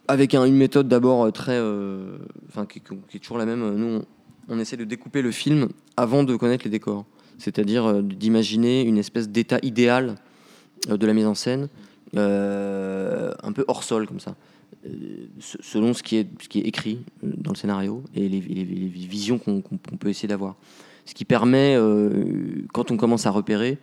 avec 0.09 0.33
un- 0.35 0.43
une 0.45 0.55
méthode 0.55 0.87
d'abord 0.87 1.23
euh, 1.25 1.31
très, 1.31 1.53
euh, 1.55 2.17
enfin 2.47 2.65
qui, 2.65 2.79
est 3.13 3.19
toujours 3.19 3.37
la 3.37 3.45
même. 3.45 3.75
Nous, 3.75 4.01
on, 4.49 4.59
essaie 4.59 4.75
de 4.75 4.83
découper 4.83 5.21
le 5.21 5.29
film 5.31 5.69
avant 5.97 6.23
de 6.23 6.35
connaître 6.35 6.63
les 6.65 6.71
décors, 6.71 7.05
c'est-à-dire 7.37 7.85
euh, 7.85 8.01
d'imaginer 8.01 8.81
une 8.81 8.97
espèce 8.97 9.29
d'état 9.29 9.59
idéal 9.61 10.15
euh, 10.89 10.97
de 10.97 11.05
la 11.05 11.13
mise 11.13 11.27
en 11.27 11.35
scène, 11.35 11.69
euh, 12.17 13.31
un 13.43 13.51
peu 13.51 13.63
hors 13.67 13.83
sol 13.83 14.07
comme 14.07 14.19
ça, 14.19 14.35
euh, 14.87 14.89
se- 15.39 15.61
selon 15.61 15.93
ce 15.93 16.01
qui 16.01 16.17
est, 16.17 16.27
écrit 16.55 17.05
euh, 17.23 17.31
dans 17.37 17.51
le 17.51 17.57
scénario 17.57 18.03
et 18.15 18.27
les, 18.27 18.39
visions 18.39 19.37
qu'on 19.37 19.61
peut 19.61 20.09
essayer 20.09 20.27
d'avoir. 20.27 20.55
Ce 21.05 21.13
qui 21.13 21.25
permet, 21.25 21.75
euh, 21.75 22.65
quand 22.73 22.89
on 22.91 22.97
commence 22.97 23.27
à 23.27 23.31
repérer, 23.31 23.77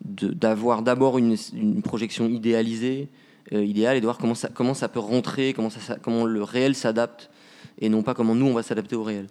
d'avoir 0.00 0.82
d'abord 0.82 1.18
une 1.18 1.36
projection 1.82 2.28
idéalisée, 2.28 3.08
euh, 3.52 3.64
idéale, 3.64 3.96
et 3.96 4.00
de 4.00 4.06
voir 4.06 4.18
comment 4.18 4.34
ça, 4.34 4.48
comment 4.48 4.74
ça 4.74 4.88
peut 4.88 5.00
rentrer, 5.00 5.52
comment, 5.52 5.70
ça, 5.70 5.96
comment 6.00 6.24
le 6.24 6.42
réel 6.42 6.74
s'adapte 6.74 7.30
et 7.78 7.88
non 7.88 8.02
pas 8.02 8.14
comment 8.14 8.34
nous 8.34 8.46
on 8.46 8.54
va 8.54 8.62
s'adapter 8.62 8.96
au 8.96 9.02
réel. 9.02 9.26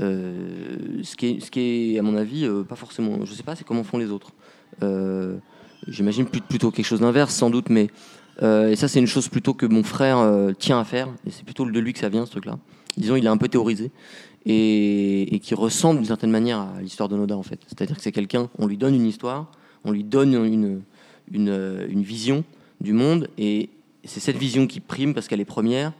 Euh, 0.00 1.02
ce, 1.02 1.16
qui 1.16 1.26
est, 1.26 1.40
ce 1.40 1.50
qui 1.50 1.94
est, 1.94 1.98
à 1.98 2.02
mon 2.02 2.16
avis, 2.16 2.44
euh, 2.44 2.62
pas 2.62 2.76
forcément. 2.76 3.24
Je 3.24 3.32
sais 3.32 3.42
pas, 3.42 3.56
c'est 3.56 3.64
comment 3.64 3.84
font 3.84 3.98
les 3.98 4.10
autres. 4.10 4.32
Euh, 4.82 5.36
J'imagine 5.86 6.26
plutôt 6.26 6.70
quelque 6.70 6.86
chose 6.86 7.00
d'inverse, 7.00 7.34
sans 7.34 7.50
doute, 7.50 7.70
mais. 7.70 7.88
et 8.42 8.76
ça, 8.76 8.88
c'est 8.88 8.98
une 8.98 9.06
chose 9.06 9.28
plutôt 9.28 9.54
que 9.54 9.64
mon 9.64 9.82
frère 9.82 10.18
tient 10.58 10.80
à 10.80 10.84
faire, 10.84 11.08
et 11.24 11.30
c'est 11.30 11.44
plutôt 11.44 11.64
de 11.64 11.78
lui 11.78 11.92
que 11.92 11.98
ça 12.00 12.08
vient, 12.08 12.26
ce 12.26 12.32
truc-là. 12.32 12.58
Disons, 12.96 13.16
il 13.16 13.24
est 13.24 13.28
un 13.28 13.36
peu 13.36 13.48
théorisé, 13.48 13.90
et, 14.44 15.40
qui 15.40 15.54
ressemble 15.54 16.00
d'une 16.00 16.06
certaine 16.06 16.32
manière 16.32 16.58
à 16.58 16.82
l'histoire 16.82 17.08
de 17.08 17.16
Noda, 17.16 17.36
en 17.36 17.44
fait. 17.44 17.60
C'est-à-dire 17.68 17.96
que 17.96 18.02
c'est 18.02 18.12
quelqu'un, 18.12 18.50
on 18.58 18.66
lui 18.66 18.76
donne 18.76 18.94
une 18.94 19.06
histoire, 19.06 19.52
on 19.84 19.92
lui 19.92 20.04
donne 20.04 20.34
une, 20.34 20.82
une 21.32 22.02
vision 22.02 22.44
du 22.80 22.92
monde, 22.92 23.28
et 23.38 23.70
c'est 24.04 24.20
cette 24.20 24.36
vision 24.36 24.66
qui 24.66 24.80
prime 24.80 25.14
parce 25.14 25.28
qu'elle 25.28 25.40
est 25.40 25.44
première, 25.44 25.92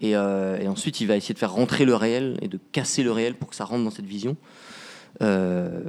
et, 0.00 0.14
euh, 0.16 0.58
et 0.58 0.68
ensuite, 0.68 1.00
il 1.00 1.06
va 1.06 1.16
essayer 1.16 1.32
de 1.32 1.38
faire 1.38 1.52
rentrer 1.52 1.84
le 1.84 1.94
réel 1.94 2.36
et 2.42 2.48
de 2.48 2.58
casser 2.72 3.02
le 3.02 3.12
réel 3.12 3.34
pour 3.34 3.48
que 3.48 3.56
ça 3.56 3.64
rentre 3.64 3.84
dans 3.84 3.90
cette 3.90 4.06
vision. 4.06 4.36
Euh, 5.22 5.80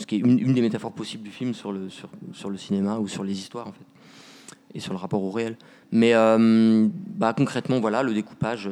ce 0.00 0.06
qui 0.06 0.16
est 0.16 0.18
une, 0.18 0.38
une 0.38 0.54
des 0.54 0.60
métaphores 0.60 0.92
possibles 0.92 1.22
du 1.22 1.30
film 1.30 1.54
sur 1.54 1.70
le, 1.72 1.88
sur, 1.88 2.10
sur 2.32 2.50
le 2.50 2.56
cinéma 2.56 2.98
ou 2.98 3.06
sur 3.06 3.22
les 3.22 3.38
histoires, 3.38 3.68
en 3.68 3.72
fait, 3.72 3.86
et 4.74 4.80
sur 4.80 4.92
le 4.92 4.98
rapport 4.98 5.22
au 5.22 5.30
réel. 5.30 5.56
Mais 5.92 6.14
euh, 6.14 6.88
bah, 7.16 7.32
concrètement, 7.34 7.80
voilà, 7.80 8.02
le 8.02 8.12
découpage. 8.12 8.68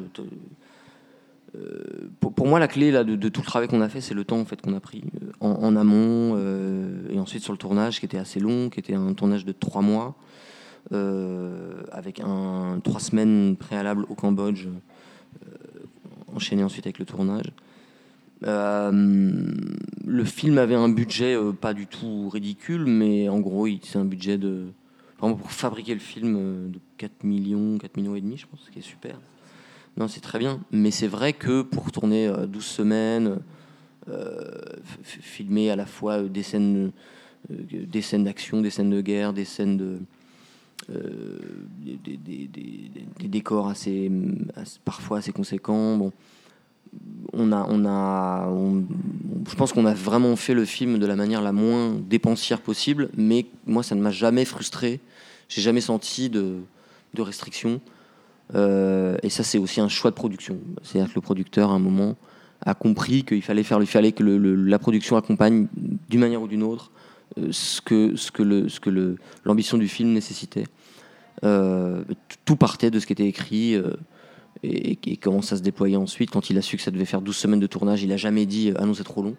Euh, 1.57 2.11
pour, 2.21 2.47
moi, 2.47 2.59
la 2.59 2.69
clé 2.69 2.91
là, 2.91 3.05
de, 3.05 3.29
tout 3.29 3.41
le 3.41 3.47
travail 3.47 3.69
qu'on 3.69 3.81
a 3.81 3.89
fait, 3.89 4.01
c'est 4.01 4.15
le 4.15 4.25
temps 4.25 4.39
en 4.39 4.45
fait, 4.45 4.61
qu'on 4.61 4.75
a 4.75 4.81
pris 4.81 5.05
euh, 5.23 5.31
en, 5.41 5.77
amont 5.77 6.35
euh, 6.37 7.09
et 7.11 7.19
ensuite 7.19 7.43
sur 7.43 7.53
le 7.53 7.59
tournage 7.59 8.01
qui 8.01 8.07
était 8.07 8.19
assez 8.19 8.41
long, 8.41 8.71
qui 8.71 8.81
était 8.81 8.95
un 8.95 9.13
tournage 9.15 9.45
de 9.45 9.53
trois 9.53 9.83
mois, 9.83 10.15
avec 11.93 12.21
un 12.21 12.79
trois 12.85 13.01
semaines 13.01 13.57
préalables 13.57 14.05
au 14.11 14.15
Cambodge, 14.15 14.67
enchaîné 16.35 16.63
ensuite 16.63 16.87
avec 16.87 16.99
le 16.99 17.07
tournage. 17.07 17.47
Le 18.43 20.25
film 20.25 20.59
avait 20.59 20.75
un 20.75 20.91
budget 20.91 21.37
pas 21.59 21.73
du 21.73 21.87
tout 21.87 22.29
ridicule, 22.29 22.85
mais 22.85 23.31
en 23.31 23.41
gros, 23.41 23.67
c'est 23.83 23.99
un 23.99 24.05
budget 24.05 24.37
de. 24.37 24.67
Vraiment 25.19 25.37
pour 25.37 25.53
fabriquer 25.53 25.95
le 25.95 26.01
film 26.01 26.71
de 26.71 26.79
4 26.99 27.25
millions, 27.25 27.79
4 27.79 27.97
millions 27.97 28.15
et 28.15 28.21
demi, 28.21 28.37
je 28.37 28.47
pense, 28.47 28.61
ce 28.67 28.71
qui 28.71 28.81
est 28.81 28.83
super. 28.83 29.19
Non, 29.97 30.09
c'est 30.09 30.21
très 30.21 30.39
bien. 30.39 30.61
Mais 30.71 30.91
c'est 30.91 31.07
vrai 31.07 31.33
que 31.33 31.63
pour 31.63 31.93
tourner 31.93 32.27
euh, 32.27 32.47
12 32.47 32.65
semaines, 32.65 33.39
euh, 34.09 34.41
f- 34.51 35.05
f- 35.05 35.21
filmer 35.21 35.71
à 35.71 35.77
la 35.77 35.87
fois 35.87 36.15
euh, 36.23 36.29
des 36.29 36.43
scènes, 36.43 36.91
euh, 37.53 37.57
des 37.71 38.03
scènes 38.03 38.25
d'action, 38.25 38.61
des 38.61 38.71
scènes 38.71 38.91
de 38.91 39.01
guerre, 39.01 39.33
des 39.33 39.45
scènes 39.45 39.77
de. 39.77 39.99
euh, 40.91 41.39
des, 41.79 43.29
décors 43.29 43.69
assez, 43.69 44.11
parfois 44.85 45.19
assez 45.19 45.33
conséquents. 45.33 45.97
Bon, 45.97 46.13
on 47.33 47.51
a, 47.53 47.67
on 47.69 47.85
a, 47.87 48.49
je 49.49 49.55
pense 49.57 49.73
qu'on 49.73 49.87
a 49.87 49.95
vraiment 49.95 50.37
fait 50.37 50.55
le 50.55 50.65
film 50.65 50.99
de 50.99 51.07
la 51.07 51.17
manière 51.17 51.43
la 51.43 51.53
moins 51.53 51.93
dépensière 52.09 52.61
possible, 52.61 53.09
mais 53.17 53.47
moi 53.67 53.83
ça 53.83 53.95
ne 53.95 54.01
m'a 54.03 54.11
jamais 54.13 54.45
frustré. 54.45 55.01
J'ai 55.49 55.63
jamais 55.63 55.81
senti 55.81 56.31
de, 56.31 56.61
de 57.15 57.23
restrictions. 57.23 57.81
Euh, 58.55 59.17
et 59.23 59.31
ça, 59.31 59.43
c'est 59.43 59.59
aussi 59.59 59.81
un 59.81 59.89
choix 59.89 60.11
de 60.11 60.17
production. 60.17 60.59
C'est-à-dire 60.83 61.11
que 61.11 61.17
le 61.17 61.23
producteur, 61.23 61.71
à 61.71 61.75
un 61.75 61.79
moment, 61.79 62.17
a 62.65 62.75
compris 62.75 63.25
qu'il 63.25 63.43
fallait 63.43 63.63
faire, 63.63 63.81
il 63.81 63.87
fallait 63.87 64.13
que 64.13 64.23
la 64.23 64.79
production 64.79 65.17
accompagne 65.17 65.67
d'une 66.09 66.21
manière 66.21 66.43
ou 66.43 66.49
d'une 66.49 66.63
autre 66.63 66.91
euh, 67.39 67.49
ce 67.51 67.81
que, 67.81 68.17
ce 68.17 68.31
que 68.31 69.17
l'ambition 69.45 69.79
du 69.79 69.89
film 69.89 70.13
nécessitait. 70.13 70.65
Euh, 71.43 72.05
tout 72.45 72.57
partait 72.57 72.91
de 72.91 72.99
ce 72.99 73.07
qui 73.07 73.13
était 73.13 73.27
écrit. 73.27 73.77
et, 74.63 75.17
comment 75.17 75.43
ça 75.43 75.57
se 75.57 75.63
déployait 75.63 75.97
ensuite. 75.97 76.31
Quand 76.31 76.51
il 76.51 76.59
a 76.59 76.63
su 76.63 76.77
que 76.77 76.83
ça 76.83 76.91
devait 76.91 77.05
faire 77.05 77.21
12 77.21 77.37
semaines 77.37 77.61
de 77.61 77.67
tournage, 77.67 78.03
il 78.03 78.13
a 78.13 78.17
jamais 78.17 78.47
dit 78.47 78.73
ah 78.77 78.87
non 78.87 78.95
c'est 78.95 79.05
trop 79.05 79.23
long. 79.23 79.37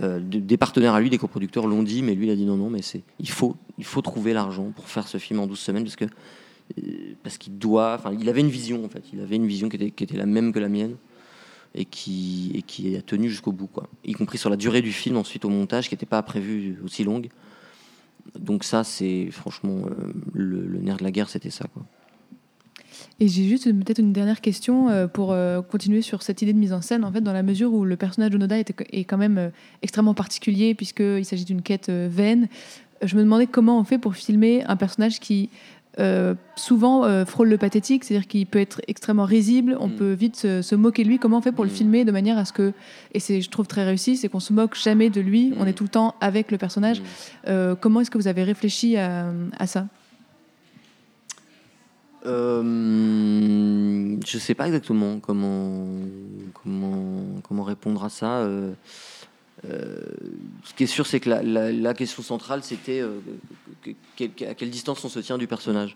De- 0.00 0.20
des 0.20 0.56
partenaires 0.56 0.94
à 0.94 1.00
lui, 1.00 1.10
des 1.10 1.18
coproducteurs 1.18 1.66
l'ont 1.66 1.82
dit, 1.82 2.02
mais 2.02 2.14
lui 2.14 2.28
il 2.28 2.30
a 2.30 2.36
dit 2.36 2.46
non 2.46 2.56
non 2.56 2.70
mais 2.70 2.80
il 3.18 3.28
faut 3.28 3.56
il 3.78 3.84
faut 3.84 4.00
trouver 4.00 4.32
l'argent 4.32 4.70
pour 4.74 4.88
faire 4.88 5.08
ce 5.08 5.18
film 5.18 5.40
en 5.40 5.46
12 5.46 5.58
semaines 5.58 5.82
parce 5.82 5.96
que 5.96 6.06
parce 7.22 7.38
qu'il 7.38 7.58
doit 7.58 7.94
enfin 7.94 8.12
il 8.18 8.28
avait 8.28 8.40
une 8.40 8.48
vision 8.48 8.84
en 8.84 8.88
fait. 8.88 9.04
Il 9.12 9.20
avait 9.20 9.36
une 9.36 9.46
vision 9.46 9.68
qui 9.68 9.76
était, 9.76 10.16
la 10.16 10.26
même 10.26 10.52
que 10.52 10.58
la 10.58 10.68
mienne 10.68 10.96
et 11.74 11.84
qui 11.84 12.96
a 12.96 13.02
tenu 13.02 13.28
jusqu'au 13.28 13.52
bout 13.52 13.66
quoi. 13.66 13.88
Y 14.04 14.12
compris 14.12 14.38
sur 14.38 14.50
la 14.50 14.56
durée 14.56 14.82
du 14.82 14.92
film 14.92 15.16
ensuite 15.16 15.44
au 15.44 15.50
montage 15.50 15.88
qui 15.88 15.94
n'était 15.94 16.06
pas 16.06 16.22
prévu 16.22 16.78
aussi 16.84 17.04
longue. 17.04 17.28
Donc 18.38 18.64
ça 18.64 18.84
c'est 18.84 19.30
franchement 19.30 19.78
euh, 19.86 20.12
le, 20.34 20.78
nerf 20.80 20.98
de 20.98 21.04
la 21.04 21.10
guerre 21.10 21.28
c'était 21.28 21.50
ça 21.50 21.66
quoi. 21.72 21.84
Et 23.20 23.28
j'ai 23.28 23.44
juste 23.44 23.64
peut-être 23.64 23.98
une 23.98 24.12
dernière 24.12 24.40
question 24.40 24.88
euh, 24.88 25.06
pour 25.06 25.32
euh, 25.32 25.60
continuer 25.62 26.02
sur 26.02 26.22
cette 26.22 26.42
idée 26.42 26.52
de 26.52 26.58
mise 26.58 26.72
en 26.72 26.80
scène, 26.80 27.04
en 27.04 27.12
fait, 27.12 27.20
dans 27.20 27.32
la 27.32 27.42
mesure 27.42 27.72
où 27.72 27.84
le 27.84 27.96
personnage 27.96 28.30
d'Onoda 28.30 28.58
est, 28.58 28.72
est 28.92 29.04
quand 29.04 29.16
même 29.16 29.38
euh, 29.38 29.50
extrêmement 29.82 30.14
particulier, 30.14 30.74
puisqu'il 30.74 31.24
s'agit 31.24 31.44
d'une 31.44 31.62
quête 31.62 31.88
euh, 31.88 32.08
vaine. 32.10 32.48
Je 33.02 33.16
me 33.16 33.22
demandais 33.22 33.46
comment 33.46 33.78
on 33.78 33.84
fait 33.84 33.98
pour 33.98 34.14
filmer 34.14 34.64
un 34.64 34.76
personnage 34.76 35.20
qui 35.20 35.50
euh, 35.98 36.34
souvent 36.54 37.04
euh, 37.04 37.24
frôle 37.24 37.48
le 37.48 37.58
pathétique, 37.58 38.04
c'est-à-dire 38.04 38.28
qu'il 38.28 38.46
peut 38.46 38.60
être 38.60 38.80
extrêmement 38.86 39.24
risible, 39.24 39.76
on 39.80 39.88
Mm. 39.88 39.96
peut 39.96 40.12
vite 40.12 40.36
se, 40.36 40.62
se 40.62 40.74
moquer 40.76 41.02
de 41.02 41.08
lui. 41.08 41.18
Comment 41.18 41.38
on 41.38 41.40
fait 41.42 41.50
pour 41.52 41.64
le 41.64 41.70
Mm. 41.70 41.74
filmer 41.74 42.04
de 42.04 42.12
manière 42.12 42.38
à 42.38 42.44
ce 42.44 42.52
que, 42.52 42.72
et 43.14 43.20
c'est 43.20 43.40
je 43.40 43.50
trouve 43.50 43.66
très 43.66 43.84
réussi, 43.84 44.16
c'est 44.16 44.28
qu'on 44.28 44.38
se 44.40 44.52
moque 44.52 44.76
jamais 44.76 45.10
de 45.10 45.20
lui, 45.20 45.52
on 45.58 45.64
Mm. 45.64 45.68
est 45.68 45.72
tout 45.72 45.84
le 45.84 45.90
temps 45.90 46.14
avec 46.20 46.50
le 46.52 46.58
personnage. 46.58 47.00
Mm. 47.00 47.04
Euh, 47.48 47.74
comment 47.74 48.00
est-ce 48.00 48.10
que 48.10 48.18
vous 48.18 48.28
avez 48.28 48.44
réfléchi 48.44 48.96
à, 48.96 49.32
à 49.58 49.66
ça? 49.66 49.86
Euh, 52.26 54.16
je 54.26 54.38
sais 54.38 54.54
pas 54.54 54.66
exactement 54.66 55.18
comment, 55.20 55.86
comment, 56.62 57.24
comment 57.46 57.62
répondre 57.62 58.04
à 58.04 58.08
ça. 58.08 58.46
Euh, 59.64 59.98
ce 60.64 60.74
qui 60.74 60.84
est 60.84 60.88
sûr, 60.88 61.06
c'est 61.06 61.20
que 61.20 61.30
la, 61.30 61.94
question 61.94 62.22
centrale, 62.22 62.62
c'était 62.62 63.00
euh, 63.00 63.20
à 64.48 64.54
quelle 64.54 64.70
distance 64.70 65.04
on 65.04 65.08
se 65.08 65.20
tient 65.20 65.38
du 65.38 65.46
personnage. 65.46 65.94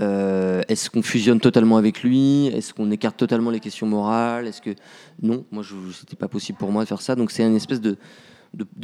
Euh, 0.00 0.62
Est-ce 0.68 0.90
qu'on 0.90 1.02
fusionne 1.02 1.40
totalement 1.40 1.76
avec 1.76 2.02
lui? 2.02 2.46
Est-ce 2.46 2.72
qu'on 2.72 2.90
écarte 2.90 3.16
totalement 3.16 3.50
les 3.50 3.60
questions 3.60 3.86
morales? 3.86 4.46
Est-ce 4.46 4.62
que 4.62 4.74
non 5.22 5.44
Moi, 5.50 5.62
c'était 5.92 6.16
pas 6.16 6.28
possible 6.28 6.58
pour 6.58 6.72
moi 6.72 6.82
de 6.82 6.88
faire 6.88 7.02
ça. 7.02 7.14
Donc, 7.14 7.30
c'est 7.30 7.44
une 7.44 7.56
espèce 7.56 7.80
de, 7.80 7.96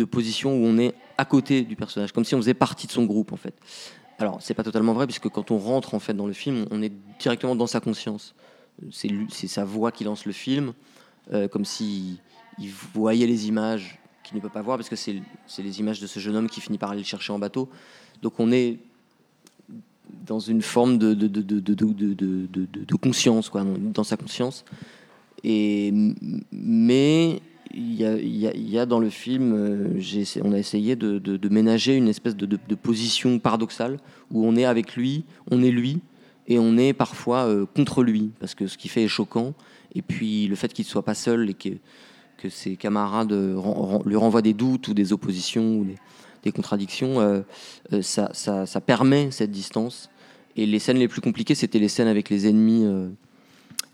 position 0.04 0.52
où 0.52 0.66
on 0.66 0.78
est 0.78 0.94
à 1.18 1.24
côté 1.24 1.62
du 1.62 1.76
personnage, 1.76 2.12
comme 2.12 2.24
si 2.24 2.34
on 2.34 2.38
faisait 2.38 2.54
partie 2.54 2.86
de 2.86 2.92
son 2.92 3.04
groupe, 3.04 3.32
en 3.32 3.36
fait. 3.36 3.54
Alors, 4.18 4.38
c'est 4.40 4.54
pas 4.54 4.62
totalement 4.62 4.94
vrai, 4.94 5.06
puisque 5.06 5.28
quand 5.28 5.50
on 5.50 5.58
rentre 5.58 5.94
en 5.94 5.98
fait 5.98 6.14
dans 6.14 6.26
le 6.26 6.32
film, 6.32 6.66
on 6.70 6.82
est 6.82 6.92
directement 7.18 7.54
dans 7.54 7.66
sa 7.66 7.80
conscience. 7.80 8.34
C'est 8.90 9.46
sa 9.46 9.64
voix 9.64 9.90
qui 9.90 10.04
lance 10.04 10.26
le 10.26 10.32
film, 10.32 10.72
comme 11.50 11.64
si 11.64 12.20
il 12.58 12.70
voyait 12.94 13.26
les 13.26 13.48
images 13.48 13.98
qu'il 14.22 14.36
ne 14.36 14.42
peut 14.42 14.48
pas 14.48 14.62
voir, 14.62 14.76
parce 14.76 14.88
que 14.88 14.96
c'est 14.96 15.22
les 15.58 15.80
images 15.80 16.00
de 16.00 16.06
ce 16.06 16.18
jeune 16.18 16.36
homme 16.36 16.48
qui 16.48 16.60
finit 16.60 16.78
par 16.78 16.90
aller 16.90 17.00
le 17.00 17.06
chercher 17.06 17.32
en 17.32 17.38
bateau. 17.38 17.68
Donc, 18.22 18.40
on 18.40 18.50
est 18.50 18.78
dans 20.26 20.40
une 20.40 20.62
forme 20.62 20.98
de, 20.98 21.14
de, 21.14 21.26
de, 21.28 21.60
de, 21.60 22.94
conscience, 22.96 23.48
quoi, 23.48 23.64
dans 23.64 24.04
sa 24.04 24.16
conscience. 24.16 24.64
Et, 25.44 25.92
mais 26.50 27.40
il 27.74 27.94
y 27.94 28.04
y 28.04 28.70
y 28.70 28.78
a 28.78 28.86
dans 28.86 28.98
le 28.98 29.10
film, 29.10 29.52
euh, 29.54 30.00
on 30.42 30.52
a 30.52 30.58
essayé 30.58 30.96
de, 30.96 31.48
ménager 31.48 31.94
une 31.94 32.08
espèce 32.08 32.36
de, 32.36 32.74
position 32.74 33.38
paradoxale 33.38 33.98
où 34.30 34.46
on 34.46 34.56
est 34.56 34.64
avec 34.64 34.96
lui, 34.96 35.24
on 35.50 35.62
est 35.62 35.70
lui, 35.70 36.00
et 36.48 36.58
on 36.58 36.76
est 36.76 36.92
parfois 36.92 37.46
euh, 37.46 37.66
contre 37.66 38.02
lui, 38.02 38.30
parce 38.40 38.54
que 38.54 38.66
ce 38.66 38.78
qu'il 38.78 38.90
fait 38.90 39.04
est 39.04 39.08
choquant. 39.08 39.54
Et 39.94 40.02
puis 40.02 40.46
le 40.46 40.56
fait 40.56 40.72
qu'il 40.72 40.84
ne 40.84 40.90
soit 40.90 41.04
pas 41.04 41.14
seul 41.14 41.48
et 41.50 41.54
que, 41.54 41.70
ses 42.48 42.76
camarades 42.76 43.32
lui 43.32 44.16
renvoient 44.16 44.42
des 44.42 44.54
doutes 44.54 44.88
ou 44.88 44.94
des 44.94 45.12
oppositions 45.12 45.78
ou 45.78 45.84
des, 46.42 46.52
contradictions, 46.52 47.20
euh, 47.20 47.40
euh, 47.92 48.02
ça, 48.02 48.30
ça- 48.32 48.66
ça 48.66 48.80
permet 48.80 49.32
cette 49.32 49.50
distance. 49.50 50.08
Et 50.54 50.64
les 50.64 50.78
scènes 50.78 50.96
les 50.98 51.08
plus 51.08 51.20
compliquées, 51.20 51.56
c'était 51.56 51.80
les 51.80 51.88
scènes 51.88 52.06
avec 52.06 52.30
les 52.30 52.46
ennemis, 52.46 52.84
euh, 52.84 53.08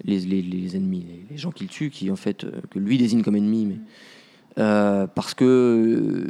les, 0.05 0.19
les- 0.21 0.77
ennemis, 0.77 1.07
les, 1.31 1.39
gens 1.39 1.51
qu'il 1.51 1.69
tue, 1.69 1.89
qui 1.91 2.11
en 2.11 2.17
fait, 2.17 2.45
que 2.71 2.79
lui 2.79 2.99
désigne 2.99 3.23
comme 3.23 3.37
ennemis. 3.37 3.65
Mais, 3.67 3.79
parce 5.15 5.33
que 5.35 6.27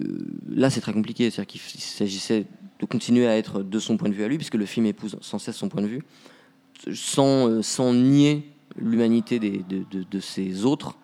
là, 0.48 0.70
c'est 0.70 0.80
très 0.80 0.92
compliqué. 0.92 1.28
C'est-à-dire 1.30 1.48
qu'il 1.48 1.61
s'agissait 1.80 2.46
de 2.78 2.87
continuer 2.87 3.26
à 3.26 3.37
être 3.37 3.62
de 3.62 3.78
son 3.80 3.96
point 3.96 4.08
de 4.08 4.14
vue 4.14 4.22
à 4.24 4.28
lui, 4.28 4.37
puisque 4.37 4.54
le 4.54 4.66
film 4.66 4.87
épouse 4.87 5.16
sans 5.20 5.38
cesse 5.40 5.56
son 5.56 5.68
point 5.68 5.82
de 5.82 5.88
vue, 5.88 6.02
sans, 6.94 7.62
sans 7.62 7.92
nier 7.92 8.46
l'humanité 8.76 9.38
de, 9.38 9.85
de, 9.90 10.02
de 10.08 10.20
ses 10.20 10.64
autres, 10.64 10.96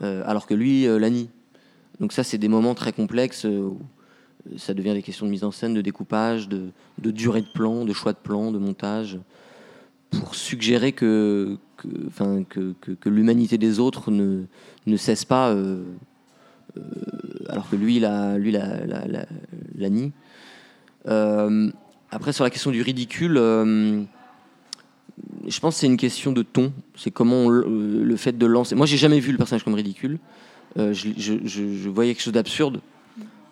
alors 0.00 0.46
que 0.46 0.54
lui 0.54 0.86
euh, 0.86 0.98
la 0.98 1.10
nie. 1.10 1.28
Donc 2.00 2.12
ça, 2.12 2.24
c'est 2.24 2.38
des 2.38 2.48
moments 2.48 2.74
très 2.74 2.92
complexes 2.92 3.44
euh, 3.44 3.68
où 3.68 3.78
ça 4.58 4.74
devient 4.74 4.94
des 4.94 5.02
questions 5.02 5.26
de 5.26 5.30
mise 5.30 5.44
en 5.44 5.50
scène, 5.50 5.74
de 5.74 5.80
découpage, 5.80 6.48
de, 6.48 6.72
durée 6.98 7.42
de 7.42 7.46
plan, 7.46 7.84
de 7.84 7.92
choix 7.92 8.12
de 8.12 8.18
plan, 8.18 8.50
de 8.50 8.58
montage, 8.58 9.18
pour 10.10 10.34
suggérer 10.34 10.92
que, 10.92 11.56
que, 11.76 13.08
l'humanité 13.08 13.58
des 13.58 13.78
autres 13.78 14.10
ne, 14.10 14.96
cesse 14.96 15.24
pas, 15.24 15.50
euh, 15.50 15.82
euh, 16.76 16.80
alors 17.48 17.68
que 17.68 17.76
lui, 17.76 18.00
la, 18.00 18.36
lui 18.38 18.52
nie. 19.90 20.12
Euh, 21.06 21.70
après, 22.10 22.32
sur 22.32 22.44
la 22.44 22.50
question 22.50 22.70
du 22.70 22.82
ridicule, 22.82 23.36
euh, 23.38 24.02
je 25.46 25.60
pense 25.60 25.74
que 25.74 25.80
c'est 25.80 25.86
une 25.86 25.96
question 25.96 26.32
de 26.32 26.42
ton. 26.42 26.72
C'est 26.96 27.10
comment 27.10 27.50
euh, 27.50 27.64
le 27.66 28.16
fait 28.16 28.36
de 28.36 28.46
lancer. 28.46 28.74
Moi, 28.74 28.86
j'ai 28.86 28.96
jamais 28.96 29.20
vu 29.20 29.32
le 29.32 29.38
personnage 29.38 29.64
comme 29.64 29.74
ridicule. 29.74 30.18
Euh, 30.78 30.92
je, 30.92 31.88
voyais 31.88 32.14
quelque 32.14 32.22
chose 32.22 32.32
d'absurde, 32.32 32.80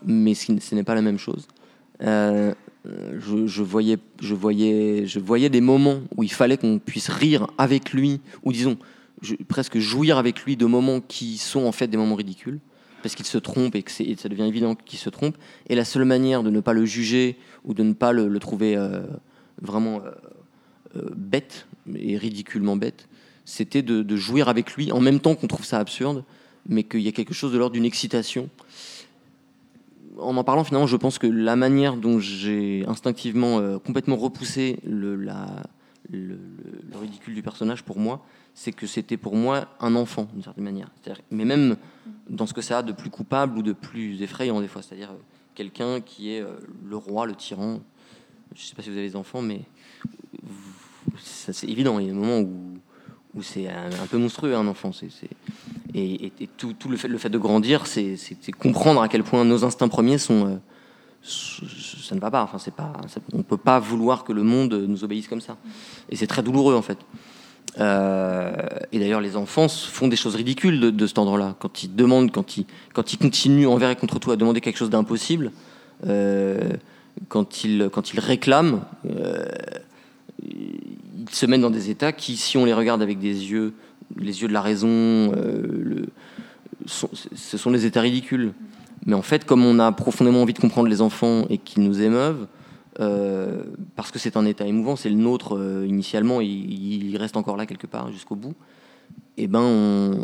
mais 0.05 0.35
ce, 0.35 0.74
n'est 0.74 0.83
pas 0.83 0.94
la 0.94 1.02
même 1.02 1.18
chose. 1.18 1.46
Euh, 2.02 2.52
je, 2.85 3.62
voyais, 3.62 5.48
des 5.48 5.61
moments 5.61 6.00
où 6.16 6.22
il 6.22 6.33
fallait 6.33 6.57
qu'on 6.57 6.78
puisse 6.78 7.09
rire 7.09 7.46
avec 7.59 7.92
lui, 7.92 8.20
ou 8.42 8.52
disons, 8.52 8.76
presque 9.46 9.78
jouir 9.78 10.18
avec 10.18 10.44
lui 10.44 10.57
de 10.57 10.66
moments 10.66 11.00
qui 11.00 11.38
sont 11.38 11.64
en 11.64 11.72
fait 11.72 11.87
des 11.87 11.96
moments 11.96 12.16
ridicules, 12.16 12.59
parce 13.05 13.14
qu'il 13.14 13.26
se 13.26 13.38
trompe 13.38 13.76
et 13.76 13.83
que 13.83 13.90
ça 13.92 14.28
devient 14.28 14.44
évident 14.44 14.74
qu'il 14.74 14.98
se 14.98 15.11
trompe. 15.11 15.37
Et 15.68 15.76
la 15.76 15.85
seule 15.85 16.05
manière 16.05 16.42
de 16.42 16.50
ne 16.50 16.61
pas 16.61 16.72
le 16.72 16.85
juger 16.85 17.37
ou 17.64 17.74
de 17.74 17.85
ne 17.85 17.92
pas 17.92 18.12
le, 18.12 18.37
trouver 18.40 18.76
vraiment 19.61 20.00
bête 21.14 21.66
et 21.95 22.16
ridiculement 22.16 22.77
bête, 22.77 23.09
c'était 23.45 23.83
de, 23.83 24.03
de 24.03 24.16
jouir 24.16 24.49
avec 24.49 24.75
lui 24.75 24.92
en 24.92 25.01
même 25.01 25.21
temps 25.21 25.35
qu'on 25.35 25.49
trouve 25.49 25.64
ça 25.64 25.79
absurde, 25.79 26.25
mais 26.68 26.85
qu'il 26.85 27.01
y 27.01 27.09
a 27.09 27.12
quelque 27.12 27.35
chose 27.35 27.53
de 27.53 27.59
l'ordre 27.59 27.75
d'une 27.75 27.85
excitation. 27.85 28.49
En 30.18 30.37
en 30.37 30.45
parlant, 30.45 30.62
finalement, 30.64 30.87
je 30.87 30.97
pense 30.97 31.18
que 31.18 31.27
la 31.27 31.57
manière 31.57 31.97
dont 31.97 32.18
j'ai 32.18 32.85
instinctivement 32.87 33.59
euh, 33.59 33.79
complètement 33.79 34.16
repoussé 34.16 34.79
le, 34.87 35.27
ridicule 37.01 37.35
du 37.35 37.42
personnage 37.42 37.83
pour 37.83 37.99
moi, 37.99 38.25
c'est 38.55 38.73
que 38.73 38.87
c'était 38.87 39.16
pour 39.16 39.35
moi 39.35 39.68
un 39.81 39.95
enfant, 39.97 40.29
d'une 40.33 40.42
certaine 40.42 40.64
manière. 40.64 40.90
Mais 41.31 41.45
même 41.45 41.77
dans 42.29 42.47
ce 42.47 42.53
que 42.53 42.61
ça 42.61 42.79
a 42.79 42.83
de 42.83 42.92
plus 42.92 43.11
coupable 43.11 43.59
ou 43.59 43.62
de 43.62 43.73
plus 43.73 44.21
effrayant, 44.23 44.61
des 44.61 44.68
fois. 44.68 44.83
C'est-à-dire 44.83 45.11
euh, 45.11 45.21
quelqu'un 45.55 46.01
qui 46.01 46.33
est 46.33 46.42
euh, 46.42 46.57
le 46.85 46.97
roi, 46.97 47.27
le 47.27 47.35
tyran. 47.35 47.81
Je 48.55 48.62
ne 48.62 48.66
sais 48.66 48.75
pas 48.75 48.83
si 48.83 48.90
vous 48.90 48.97
avez 48.99 49.09
des 49.09 49.16
enfants, 49.16 49.40
mais 49.40 49.62
vous- 50.42 50.72
c'est 51.23 51.69
évident. 51.69 51.99
Il 51.99 52.07
y 52.07 52.11
a 52.11 52.12
des 52.12 52.19
moments 52.19 52.41
où, 53.35 53.43
c'est 53.43 53.69
un, 53.69 54.07
peu 54.11 54.19
monstrueux, 54.19 54.55
un 54.55 54.67
enfant. 54.67 54.91
Et, 55.95 56.33
tout, 56.57 56.75
tout 56.75 56.88
le, 56.88 56.97
fait, 56.97 57.31
de 57.31 57.38
grandir, 57.38 57.87
c'est, 57.87 58.17
comprendre 58.59 59.03
à 59.03 59.09
quel 59.09 59.23
point 59.23 59.45
nos 59.45 59.65
instincts 59.65 59.88
premiers 59.88 60.19
sont. 60.19 60.47
euh, 60.47 60.57
ça 61.23 62.15
ne 62.15 62.21
va 62.21 62.31
pas. 62.31 62.43
Enfin, 62.43 62.59
c'est 62.59 62.75
pas 62.75 62.93
on 63.33 63.38
ne 63.38 63.43
peut 63.43 63.57
pas 63.57 63.79
vouloir 63.79 64.25
que 64.25 64.33
le 64.33 64.43
monde 64.43 64.75
nous 64.75 65.05
obéisse 65.05 65.29
comme 65.29 65.41
ça. 65.41 65.57
Et 66.11 66.17
c'est 66.17 66.27
très 66.27 66.43
douloureux, 66.43 66.75
en 66.75 66.83
fait. 66.83 66.99
Euh, 67.81 68.53
et 68.91 68.99
d'ailleurs, 68.99 69.21
les 69.21 69.37
enfants 69.37 69.69
font 69.69 70.09
des 70.09 70.17
choses 70.17 70.35
ridicules 70.35 70.81
de, 70.81 70.91
de 70.91 71.07
cet 71.07 71.19
ordre-là. 71.19 71.57
Quand 71.59 71.83
ils 71.83 71.95
demandent, 71.95 72.31
quand 72.31 72.57
ils, 72.57 72.67
continuent 72.93 73.67
envers 73.67 73.91
et 73.91 73.97
contre 73.97 74.19
toi 74.19 74.35
à 74.35 74.37
demander 74.37 74.61
quelque 74.61 74.77
chose 74.77 74.91
d'impossible, 74.91 75.53
euh, 76.07 76.73
quand, 77.29 77.65
ils, 77.65 77.88
réclament, 78.19 78.83
ils 80.44 81.28
se 81.31 81.46
mettent 81.46 81.61
dans 81.61 81.70
des 81.70 81.90
états 81.90 82.12
qui, 82.12 82.37
si 82.37 82.57
on 82.57 82.64
les 82.64 82.74
regarde 82.74 83.02
avec 83.02 83.18
des 83.18 83.50
yeux, 83.50 83.74
les 84.16 84.42
yeux 84.42 84.48
de 84.48 84.52
la 84.52 84.61
raison, 84.62 84.88
euh, 84.88 86.07
ce 86.87 87.57
sont 87.57 87.70
des 87.70 87.87
états 87.87 88.00
ridicules. 88.00 88.52
Mais 89.07 89.14
en 89.14 89.22
fait, 89.22 89.44
comme 89.44 89.64
on 89.64 89.78
a 89.78 89.90
profondément 89.92 90.42
envie 90.42 90.52
de 90.52 90.61
comprendre 90.61 90.88
les 90.88 91.00
enfants 91.00 91.46
et 91.50 91.59
qu'ils 91.59 91.83
nous 91.83 92.02
émeuvent, 92.02 92.46
euh, 93.00 93.62
parce 93.96 94.11
que 94.11 94.18
c'est 94.18 94.37
un 94.37 94.44
état 94.44 94.66
émouvant, 94.66 94.96
c'est 94.96 95.09
le 95.09 95.16
nôtre 95.16 95.57
euh, 95.57 95.87
initialement, 95.87 96.40
il 96.40 97.16
reste 97.16 97.37
encore 97.37 97.57
là 97.57 97.66
quelque 97.66 97.87
part 97.87 98.12
jusqu'au 98.12 98.37
bout. 98.37 98.55
Et 99.38 99.46
ben, 99.48 100.18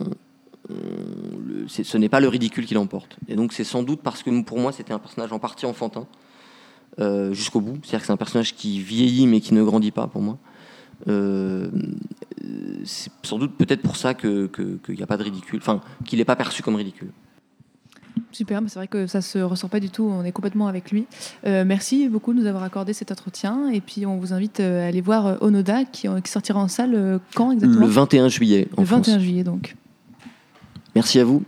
le- 0.68 1.66
c'est- 1.68 1.84
ce 1.84 1.96
n'est 1.96 2.08
pas 2.10 2.20
le 2.20 2.28
ridicule 2.28 2.66
qui 2.66 2.74
l'emporte. 2.74 3.16
Et 3.28 3.36
donc, 3.36 3.52
c'est 3.52 3.64
sans 3.64 3.82
doute 3.82 4.00
parce 4.02 4.22
que 4.22 4.42
pour 4.42 4.58
moi, 4.58 4.72
c'était 4.72 4.92
un 4.92 4.98
personnage 4.98 5.32
en 5.32 5.38
partie 5.38 5.64
enfantin 5.66 6.06
euh, 7.00 7.32
jusqu'au 7.32 7.60
bout. 7.60 7.78
C'est-à-dire 7.82 8.00
que 8.00 8.06
c'est 8.06 8.12
un 8.12 8.16
personnage 8.16 8.54
qui 8.54 8.80
vieillit 8.80 9.26
mais 9.26 9.40
qui 9.40 9.54
ne 9.54 9.62
grandit 9.62 9.90
pas 9.90 10.06
pour 10.06 10.22
moi. 10.22 10.38
Euh, 11.06 11.70
c'est 12.84 13.12
sans 13.22 13.38
doute 13.38 13.56
peut-être 13.56 13.82
pour 13.82 13.96
ça 13.96 14.14
qu'il 14.14 14.48
que, 14.48 14.92
n'y 14.92 15.02
a 15.02 15.06
pas 15.06 15.16
de 15.16 15.22
ridicule, 15.22 15.60
enfin 15.62 15.80
qu'il 16.04 16.18
n'est 16.18 16.24
pas 16.24 16.36
perçu 16.36 16.62
comme 16.62 16.74
ridicule. 16.74 17.10
Super, 18.32 18.60
c'est 18.66 18.78
vrai 18.80 18.88
que 18.88 19.06
ça 19.06 19.20
se 19.20 19.38
ressent 19.38 19.68
pas 19.68 19.78
du 19.78 19.90
tout. 19.90 20.04
On 20.04 20.24
est 20.24 20.32
complètement 20.32 20.66
avec 20.66 20.90
lui. 20.90 21.06
Euh, 21.46 21.64
merci 21.64 22.08
beaucoup 22.08 22.32
de 22.32 22.40
nous 22.40 22.46
avoir 22.46 22.64
accordé 22.64 22.92
cet 22.92 23.12
entretien. 23.12 23.70
Et 23.70 23.80
puis, 23.80 24.06
on 24.06 24.16
vous 24.16 24.32
invite 24.32 24.58
à 24.58 24.86
aller 24.86 25.00
voir 25.00 25.40
Onoda, 25.40 25.84
qui, 25.84 26.08
qui 26.24 26.30
sortira 26.30 26.60
en 26.60 26.68
salle 26.68 27.20
quand 27.34 27.52
exactement? 27.52 27.86
Le 27.86 27.92
21 27.92 28.28
juillet 28.28 28.68
en 28.76 28.82
Le 28.82 28.86
21 28.86 29.12
France. 29.12 29.22
juillet, 29.22 29.44
donc. 29.44 29.76
Merci 30.96 31.20
à 31.20 31.24
vous. 31.24 31.44